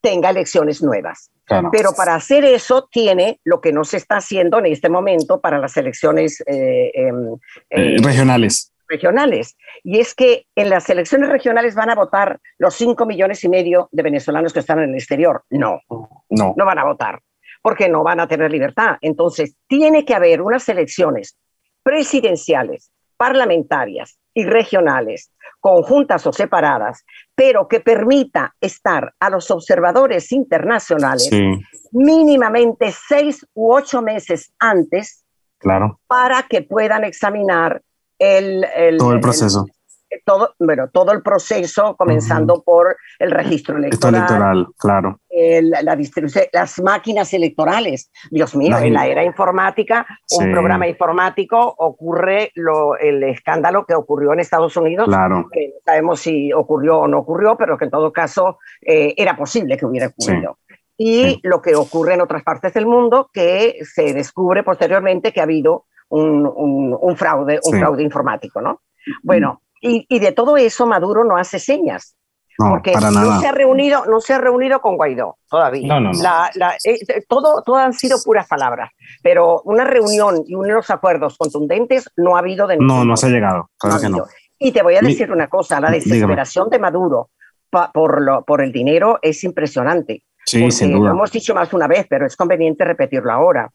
tenga 0.00 0.30
elecciones 0.30 0.80
nuevas. 0.80 1.30
Pero 1.72 1.92
para 1.96 2.14
hacer 2.14 2.44
eso 2.44 2.88
tiene 2.90 3.40
lo 3.42 3.60
que 3.60 3.72
no 3.72 3.82
se 3.82 3.96
está 3.96 4.18
haciendo 4.18 4.58
en 4.58 4.66
este 4.66 4.88
momento 4.88 5.40
para 5.40 5.58
las 5.58 5.76
elecciones 5.76 6.42
eh, 6.46 6.92
em, 6.94 7.36
eh, 7.70 7.96
regionales. 8.02 8.72
regionales. 8.86 9.56
Y 9.82 9.98
es 9.98 10.14
que 10.14 10.44
en 10.54 10.68
las 10.68 10.88
elecciones 10.90 11.30
regionales 11.30 11.74
van 11.74 11.90
a 11.90 11.94
votar 11.94 12.38
los 12.58 12.74
5 12.74 13.06
millones 13.06 13.42
y 13.44 13.48
medio 13.48 13.88
de 13.92 14.02
venezolanos 14.02 14.52
que 14.52 14.60
están 14.60 14.78
en 14.80 14.90
el 14.90 14.96
exterior. 14.96 15.42
No, 15.50 15.80
no, 16.28 16.54
no 16.56 16.64
van 16.64 16.78
a 16.78 16.84
votar 16.84 17.20
porque 17.62 17.88
no 17.88 18.04
van 18.04 18.20
a 18.20 18.28
tener 18.28 18.50
libertad. 18.50 18.96
Entonces, 19.00 19.56
tiene 19.66 20.04
que 20.04 20.14
haber 20.14 20.42
unas 20.42 20.68
elecciones 20.68 21.36
presidenciales, 21.82 22.92
parlamentarias 23.16 24.18
y 24.34 24.44
regionales 24.44 25.32
conjuntas 25.60 26.26
o 26.26 26.32
separadas, 26.32 27.04
pero 27.34 27.66
que 27.68 27.80
permita 27.80 28.54
estar 28.60 29.14
a 29.18 29.30
los 29.30 29.50
observadores 29.50 30.30
internacionales 30.32 31.30
mínimamente 31.92 32.92
seis 32.92 33.46
u 33.54 33.72
ocho 33.72 34.02
meses 34.02 34.52
antes 34.58 35.24
claro. 35.58 36.00
para 36.06 36.44
que 36.44 36.62
puedan 36.62 37.04
examinar 37.04 37.82
el, 38.18 38.64
el 38.76 38.98
todo 38.98 39.12
el 39.12 39.20
proceso 39.20 39.66
todo, 40.24 40.54
bueno, 40.58 40.88
todo 40.90 41.12
el 41.12 41.22
proceso, 41.22 41.96
comenzando 41.96 42.62
por 42.62 42.96
el 43.18 43.30
registro 43.30 43.76
electoral, 43.76 44.66
claro. 44.76 45.20
la 45.30 45.96
distribución, 45.96 46.44
las 46.52 46.80
máquinas 46.80 47.32
electorales. 47.34 48.10
Dios 48.30 48.54
mío, 48.56 48.78
en 48.78 48.94
la 48.94 49.06
era 49.06 49.24
informática, 49.24 50.06
un 50.38 50.50
programa 50.50 50.88
informático 50.88 51.74
ocurre 51.78 52.52
lo, 52.54 52.96
el 52.96 53.22
escándalo 53.24 53.84
que 53.86 53.94
ocurrió 53.94 54.32
en 54.32 54.40
Estados 54.40 54.76
Unidos. 54.76 55.06
Claro. 55.06 55.46
Que 55.52 55.68
no 55.68 55.80
sabemos 55.84 56.20
si 56.20 56.52
ocurrió 56.52 57.00
o 57.00 57.08
no 57.08 57.18
ocurrió, 57.18 57.56
pero 57.56 57.76
que 57.76 57.84
en 57.84 57.90
todo 57.90 58.12
caso 58.12 58.58
eh, 58.80 59.14
era 59.16 59.36
posible 59.36 59.76
que 59.76 59.86
hubiera 59.86 60.08
ocurrido. 60.08 60.58
Y 60.96 61.38
lo 61.44 61.62
que 61.62 61.76
ocurre 61.76 62.14
en 62.14 62.20
otras 62.20 62.42
partes 62.42 62.74
del 62.74 62.86
mundo, 62.86 63.30
que 63.32 63.76
se 63.82 64.12
descubre 64.12 64.64
posteriormente 64.64 65.32
que 65.32 65.40
ha 65.40 65.44
habido 65.44 65.84
un, 66.08 66.44
un, 67.00 67.16
fraude, 67.16 67.60
un 67.62 67.78
fraude 67.78 68.02
informático, 68.02 68.60
¿no? 68.60 68.82
Bueno, 69.22 69.62
y, 69.80 70.18
de 70.18 70.32
todo 70.32 70.56
eso 70.56 70.86
Maduro 70.86 71.24
no 71.24 71.36
hace 71.36 71.58
señas. 71.58 72.16
porque 72.56 72.92
no 72.92 73.40
se 73.40 73.46
ha 73.46 73.52
reunido, 73.52 74.04
no 74.06 74.20
se 74.20 74.34
ha 74.34 74.38
reunido 74.38 74.80
con 74.80 74.96
Guaidó 74.96 75.38
todavía. 75.48 76.00
No, 76.00 76.10
eh, 76.84 76.98
todo, 77.28 77.62
todo 77.62 77.76
han 77.76 77.92
sido 77.92 78.18
puras 78.24 78.48
palabras, 78.48 78.90
pero 79.22 79.62
una 79.64 79.84
reunión 79.84 80.42
y 80.46 80.54
unos 80.54 80.90
acuerdos 80.90 81.36
contundentes 81.38 82.10
no 82.16 82.36
ha 82.36 82.40
habido 82.40 82.66
de 82.66 82.76
No, 82.78 83.04
no 83.04 83.16
se 83.16 83.26
ha 83.26 83.30
llegado, 83.30 83.70
claro 83.78 84.00
que 84.00 84.08
no. 84.08 84.24
Y 84.58 84.72
te 84.72 84.82
voy 84.82 84.96
a 84.96 85.00
decir 85.00 85.30
una 85.30 85.46
cosa, 85.46 85.80
la 85.80 85.90
desesperación 85.90 86.68
de 86.68 86.80
Maduro 86.80 87.30
por, 87.70 88.22
lo, 88.22 88.44
por 88.44 88.62
el 88.62 88.72
dinero 88.72 89.18
es 89.22 89.44
impresionante. 89.44 90.24
Sí, 90.44 90.70
sin 90.70 90.92
duda. 90.92 91.10
Lo 91.10 91.14
hemos 91.14 91.30
dicho 91.30 91.54
más 91.54 91.72
una 91.72 91.86
vez, 91.86 92.06
pero 92.08 92.26
es 92.26 92.34
conveniente 92.34 92.84
repetirlo 92.84 93.30
ahora. 93.30 93.70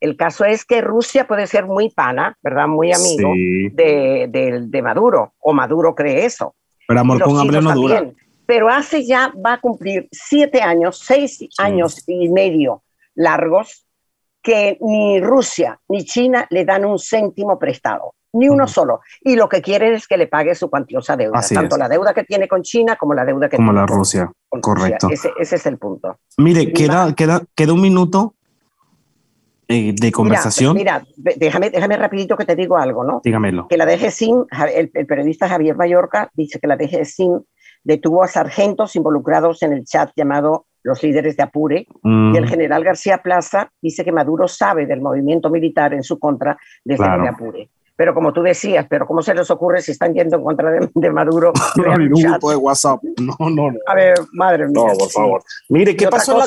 El 0.00 0.16
caso 0.16 0.44
es 0.44 0.64
que 0.64 0.80
Rusia 0.80 1.26
puede 1.26 1.46
ser 1.46 1.66
muy 1.66 1.90
pana, 1.90 2.36
¿verdad? 2.42 2.68
Muy 2.68 2.92
amigo 2.92 3.30
de, 3.32 4.66
de, 4.68 4.82
Maduro, 4.82 5.34
o 5.40 5.52
Maduro 5.52 5.94
cree 5.94 6.24
eso. 6.24 6.54
Pero 6.86 7.00
amor 7.00 7.20
con 7.20 7.38
hambre 7.38 7.60
no 7.60 7.74
dura. 7.74 8.10
Pero 8.46 8.68
hace 8.70 9.04
ya, 9.04 9.32
va 9.44 9.54
a 9.54 9.60
cumplir 9.60 10.08
siete 10.10 10.62
años, 10.62 11.00
seis 11.04 11.46
años 11.58 12.02
y 12.06 12.28
medio 12.30 12.82
largos, 13.14 13.84
que 14.40 14.78
ni 14.80 15.20
Rusia 15.20 15.78
ni 15.88 16.04
China 16.04 16.46
le 16.48 16.64
dan 16.64 16.86
un 16.86 16.98
céntimo 16.98 17.58
prestado, 17.58 18.14
ni 18.32 18.48
uno 18.48 18.66
solo. 18.66 19.00
Y 19.20 19.36
lo 19.36 19.48
que 19.48 19.60
quieren 19.60 19.92
es 19.92 20.06
que 20.06 20.16
le 20.16 20.28
pague 20.28 20.54
su 20.54 20.70
cuantiosa 20.70 21.16
deuda, 21.16 21.40
tanto 21.52 21.76
la 21.76 21.88
deuda 21.88 22.14
que 22.14 22.24
tiene 22.24 22.48
con 22.48 22.62
China 22.62 22.96
como 22.96 23.12
la 23.12 23.26
deuda 23.26 23.48
que 23.48 23.56
como 23.56 23.72
tiene 23.72 23.80
la 23.80 23.86
Rusia. 23.86 24.32
Con 24.48 24.60
Correcto. 24.62 25.08
Ese, 25.10 25.30
ese, 25.38 25.56
es 25.56 25.66
el 25.66 25.76
punto. 25.76 26.18
Mire, 26.38 26.72
queda, 26.72 27.14
queda, 27.14 27.42
queda 27.54 27.74
un 27.74 27.82
minuto 27.82 28.34
eh, 29.68 29.94
de 29.94 30.12
conversación. 30.12 30.74
Mira, 30.74 31.04
déjame, 31.16 31.68
déjame 31.68 31.96
rapidito 31.96 32.36
que 32.36 32.46
te 32.46 32.56
digo 32.56 32.78
algo, 32.78 33.04
¿no? 33.04 33.20
Dígamelo. 33.22 33.68
Que 33.68 33.76
la 33.76 33.84
DGSIM, 33.84 34.46
el, 34.74 34.90
el 34.94 35.06
periodista 35.06 35.48
Javier 35.48 35.76
Mallorca 35.76 36.30
dice 36.34 36.58
que 36.58 36.66
la 36.66 36.76
DGSIM 36.76 37.40
detuvo 37.84 38.22
a 38.22 38.28
sargentos 38.28 38.96
involucrados 38.96 39.62
en 39.62 39.72
el 39.72 39.84
chat 39.84 40.10
llamado 40.16 40.66
Los 40.82 41.02
líderes 41.02 41.36
de 41.36 41.42
Apure, 41.42 41.86
y 42.02 42.36
el 42.36 42.44
mm. 42.44 42.48
general 42.48 42.84
García 42.84 43.18
Plaza 43.18 43.70
dice 43.80 44.04
que 44.04 44.12
Maduro 44.12 44.48
sabe 44.48 44.86
del 44.86 45.02
movimiento 45.02 45.50
militar 45.50 45.92
en 45.92 46.02
su 46.02 46.18
contra 46.18 46.56
desde 46.84 47.04
claro. 47.04 47.28
Apure. 47.28 47.68
Pero 47.94 48.14
como 48.14 48.32
tú 48.32 48.42
decías, 48.42 48.86
pero 48.88 49.06
¿cómo 49.06 49.22
se 49.22 49.34
les 49.34 49.50
ocurre 49.50 49.82
si 49.82 49.90
están 49.90 50.14
yendo 50.14 50.36
en 50.36 50.44
contra 50.44 50.70
de, 50.70 51.10
Maduro? 51.10 51.52
no, 51.76 51.92
un 51.92 52.08
grupo 52.08 52.50
de 52.50 52.56
WhatsApp. 52.56 53.02
No, 53.20 53.34
no, 53.38 53.72
no. 53.72 53.78
A 53.86 53.94
ver, 53.94 54.14
madre 54.32 54.68
mía. 54.68 54.84
No, 54.86 54.96
por 54.96 55.10
favor. 55.10 55.42
Mire, 55.68 55.96
¿qué 55.96 56.06
pasó 56.06 56.38
la... 56.38 56.46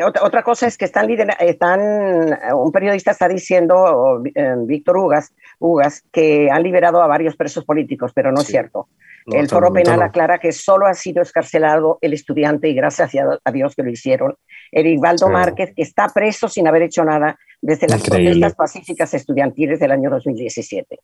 Otra, 0.00 0.44
cosa 0.44 0.68
es 0.68 0.78
que 0.78 0.84
están, 0.84 1.08
están, 1.40 1.80
un 2.54 2.70
periodista 2.70 3.10
está 3.10 3.26
diciendo, 3.26 4.22
eh, 4.32 4.54
Víctor 4.58 4.96
Ugas, 4.96 5.32
Ugas, 5.58 6.04
que 6.12 6.48
han 6.50 6.62
liberado 6.62 7.02
a 7.02 7.08
varios 7.08 7.34
presos 7.34 7.64
políticos, 7.64 8.12
pero 8.14 8.30
no 8.30 8.42
es 8.42 8.46
cierto. 8.46 8.88
el 9.26 9.48
foro 9.48 9.72
penal 9.72 10.00
aclara 10.02 10.38
que 10.38 10.52
solo 10.52 10.86
ha 10.86 10.94
sido 10.94 11.20
escarcelado 11.20 11.98
el 12.00 12.12
estudiante 12.12 12.68
y 12.68 12.74
gracias 12.74 13.10
a 13.44 13.50
Dios 13.50 13.74
que 13.74 13.82
lo 13.82 13.90
hicieron. 13.90 14.36
Erivaldo 14.70 15.28
Márquez, 15.28 15.72
que 15.74 15.82
está 15.82 16.08
preso 16.08 16.48
sin 16.48 16.68
haber 16.68 16.82
hecho 16.82 17.04
nada 17.04 17.36
desde 17.60 17.88
las 17.88 18.02
protestas 18.02 18.54
pacíficas 18.54 19.12
estudiantiles 19.14 19.80
del 19.80 19.90
año 19.90 20.10
2017. 20.10 21.00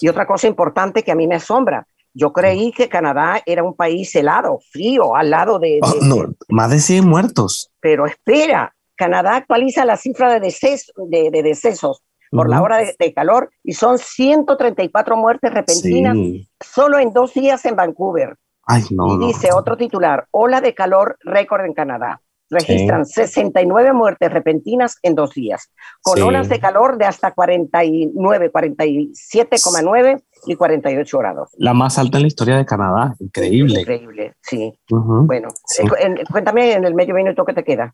Y 0.00 0.08
otra 0.08 0.26
cosa 0.26 0.48
importante 0.48 1.02
que 1.02 1.12
a 1.12 1.14
mí 1.14 1.26
me 1.26 1.36
asombra, 1.36 1.86
yo 2.12 2.32
creí 2.32 2.70
que 2.72 2.88
Canadá 2.88 3.42
era 3.44 3.64
un 3.64 3.74
país 3.74 4.14
helado, 4.14 4.60
frío, 4.70 5.16
al 5.16 5.30
lado 5.30 5.58
de... 5.58 5.80
Oh, 5.82 6.04
no, 6.04 6.34
más 6.48 6.70
de 6.70 6.78
100 6.78 7.08
muertos. 7.08 7.72
Pero 7.84 8.06
espera, 8.06 8.74
Canadá 8.96 9.36
actualiza 9.36 9.84
la 9.84 9.98
cifra 9.98 10.40
de, 10.40 10.40
de, 10.40 11.42
decesos 11.42 12.02
por 12.30 12.48
la 12.48 12.62
hora 12.62 12.78
de, 12.78 13.12
calor 13.12 13.50
y 13.62 13.74
son 13.74 13.98
134 13.98 15.18
muertes 15.18 15.52
repentinas 15.52 16.16
solo 16.58 16.98
en 16.98 17.12
dos 17.12 17.34
días 17.34 17.62
en 17.66 17.76
Vancouver. 17.76 18.36
Ay, 18.64 18.84
no, 18.90 19.16
y 19.16 19.26
dice 19.26 19.52
otro 19.52 19.76
titular, 19.76 20.26
ola 20.30 20.62
de 20.62 20.72
calor 20.72 21.18
récord 21.20 21.66
en 21.66 21.74
Canadá. 21.74 22.22
Registran 22.48 23.04
69 23.04 23.92
muertes 23.92 24.32
repentinas 24.32 24.96
en 25.02 25.14
dos 25.14 25.34
días, 25.34 25.70
con 26.00 26.22
olas 26.22 26.48
de 26.48 26.60
calor 26.60 26.96
de 26.96 27.04
hasta 27.04 27.32
49, 27.32 28.50
47,9 28.50 30.22
y 30.46 30.56
48 30.56 31.18
grados. 31.18 31.50
La 31.58 31.74
más 31.74 31.98
alta 31.98 32.18
en 32.18 32.22
la 32.22 32.28
historia 32.28 32.56
de 32.56 32.64
Canadá, 32.64 33.14
increíble. 33.18 33.80
Increíble, 33.80 34.34
sí. 34.40 34.72
Bueno, 34.88 35.48
eh, 35.78 36.24
cuéntame 36.30 36.72
en 36.72 36.84
el 36.84 36.94
medio 36.94 37.14
minuto 37.14 37.44
que 37.44 37.52
te 37.52 37.64
queda. 37.64 37.92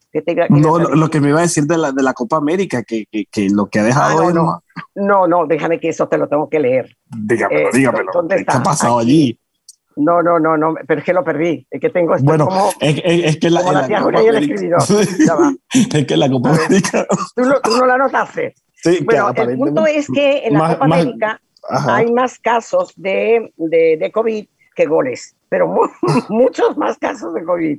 no, 0.48 0.78
lo, 0.78 1.10
que 1.10 1.20
me 1.20 1.30
iba 1.30 1.38
a 1.38 1.42
decir 1.42 1.64
de 1.64 1.78
la, 1.78 1.92
de 1.92 2.02
la 2.02 2.12
Copa 2.12 2.36
América, 2.36 2.82
que, 2.82 3.06
que, 3.08 3.48
lo 3.50 3.66
que 3.66 3.80
ha 3.80 3.84
dejado... 3.84 4.28
Ah, 4.28 4.32
no, 4.32 4.62
no, 4.94 5.26
no, 5.26 5.46
déjame 5.46 5.78
que 5.78 5.88
eso 5.88 6.08
te 6.08 6.18
lo 6.18 6.28
tengo 6.28 6.48
que 6.48 6.60
leer. 6.60 6.96
Dígamelo, 7.06 7.68
eh, 7.68 7.70
dígamelo. 7.72 8.12
¿Qué 8.28 8.44
ha 8.48 8.62
pasado 8.62 8.98
allí? 8.98 9.38
No, 9.96 10.22
no, 10.22 10.38
no, 10.38 10.56
no, 10.56 10.74
pero 10.86 11.00
es 11.00 11.04
que 11.04 11.12
lo 11.12 11.24
perdí. 11.24 11.66
Es 11.70 11.80
que 11.80 11.90
tengo 11.90 12.14
esto 12.14 12.24
bueno, 12.24 12.46
como, 12.46 12.70
es, 12.80 13.02
es, 13.04 13.36
que 13.38 13.50
la, 13.50 13.60
como 13.60 13.72
la, 14.10 14.20
escribidor. 14.20 14.80
es 15.74 16.06
que 16.06 16.16
la 16.16 16.30
Copa 16.30 16.50
América. 16.50 17.06
¿Tú, 17.34 17.42
no, 17.42 17.60
tú 17.60 17.76
no 17.76 17.86
la 17.86 17.98
notaste. 17.98 18.54
Sí, 18.82 19.00
bueno, 19.04 19.30
el 19.36 19.58
punto 19.58 19.86
es 19.86 20.08
que 20.08 20.46
en 20.46 20.54
la 20.54 20.72
Copa 20.72 20.84
América 20.86 21.40
hay 21.68 22.10
más 22.12 22.38
casos 22.38 22.92
de, 22.96 23.52
de, 23.56 23.96
de, 23.98 24.12
COVID 24.12 24.46
que 24.74 24.86
goles, 24.86 25.36
pero 25.48 25.68
muchos 26.28 26.76
más 26.76 26.98
casos 26.98 27.34
de 27.34 27.44
COVID. 27.44 27.78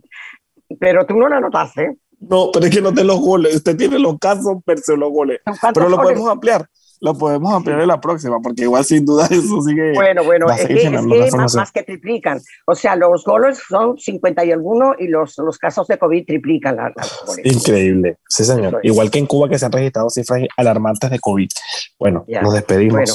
Pero 0.80 1.06
tú 1.06 1.18
no 1.18 1.28
la 1.28 1.40
notaste. 1.40 1.98
No, 2.20 2.52
pero 2.54 2.66
es 2.66 2.72
que 2.72 2.82
no 2.82 2.94
te 2.94 3.04
los 3.04 3.20
goles. 3.20 3.56
Usted 3.56 3.76
tiene 3.76 4.00
los 4.00 4.20
casos, 4.20 4.58
pero 4.64 4.96
los 4.96 5.12
goles. 5.12 5.42
Pero 5.74 5.90
lo 5.90 5.98
podemos 5.98 6.30
ampliar 6.30 6.68
lo 7.02 7.18
podemos 7.18 7.52
ampliar 7.52 7.82
en 7.82 7.88
la 7.88 8.00
próxima, 8.00 8.40
porque 8.40 8.62
igual 8.62 8.86
sin 8.86 9.06
duda 9.06 9.26
eso 9.32 9.62
sigue. 9.62 9.94
Bueno, 9.94 10.24
bueno, 10.24 10.50
es 10.52 10.66
que, 10.66 10.84
es 10.84 11.56
más, 11.56 11.72
que 11.72 11.84
triplican. 11.84 12.40
O 12.66 12.76
sea, 12.76 12.96
los 12.96 13.26
goles 13.26 13.60
son 13.68 13.98
50 13.98 14.46
y 14.46 14.52
alguno 14.52 14.94
y 14.98 15.08
los, 15.08 15.38
los 15.40 15.58
casos 15.58 15.88
de 15.88 15.98
COVID 15.98 16.26
triplican 16.26 16.78
las, 16.78 16.94
Increíble, 17.44 18.18
sí, 18.30 18.46
señor. 18.46 18.80
Igual 18.84 19.10
que 19.10 19.20
en 19.20 19.26
Cuba, 19.26 19.50
que 19.50 19.58
se 19.58 19.66
han 19.66 19.72
registrado 19.72 20.10
cifras 20.10 20.42
alarmantes 20.56 21.10
de 21.10 21.20
COVID. 21.20 21.50
Bueno, 22.00 22.24
nos 22.42 22.54
despedimos. 22.54 22.94
Bueno, 22.94 23.14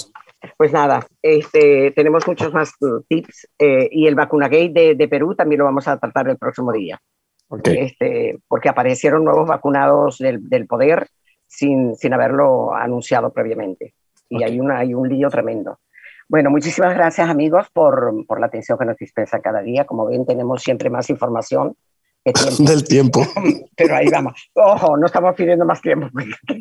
pues 0.56 0.72
nada, 0.72 1.06
este, 1.22 1.92
tenemos 1.92 2.26
muchos 2.26 2.52
más 2.52 2.72
tips 3.08 3.48
eh, 3.58 3.88
y 3.90 4.06
el 4.06 4.14
vacunagate 4.14 4.70
de, 4.72 4.94
de 4.94 5.08
Perú 5.08 5.34
también 5.34 5.60
lo 5.60 5.64
vamos 5.64 5.86
a 5.88 5.98
tratar 5.98 6.28
el 6.28 6.38
próximo 6.38 6.72
día. 6.72 7.00
Okay. 7.48 7.78
Este, 7.78 8.38
porque 8.48 8.68
aparecieron 8.68 9.24
nuevos 9.24 9.46
vacunados 9.46 10.18
del, 10.18 10.48
del 10.48 10.66
poder 10.66 11.06
sin, 11.46 11.94
sin 11.96 12.12
haberlo 12.12 12.74
anunciado 12.74 13.32
previamente. 13.32 13.94
Y 14.28 14.42
hay, 14.42 14.58
una, 14.58 14.78
hay 14.78 14.94
un 14.94 15.08
lío 15.08 15.28
tremendo. 15.28 15.78
Bueno, 16.28 16.50
muchísimas 16.50 16.94
gracias 16.94 17.28
amigos 17.28 17.68
por, 17.72 18.26
por 18.26 18.40
la 18.40 18.46
atención 18.46 18.76
que 18.76 18.84
nos 18.84 18.96
dispensa 18.96 19.40
cada 19.40 19.62
día. 19.62 19.84
Como 19.84 20.06
ven, 20.06 20.26
tenemos 20.26 20.62
siempre 20.62 20.90
más 20.90 21.08
información. 21.08 21.76
Del 22.58 22.82
tiempo. 22.82 23.20
Pero 23.76 23.94
ahí 23.94 24.08
vamos. 24.10 24.50
Ojo, 24.54 24.96
no 24.96 25.06
estamos 25.06 25.34
pidiendo 25.36 25.64
más 25.64 25.80
tiempo 25.80 26.08
que 26.46 26.60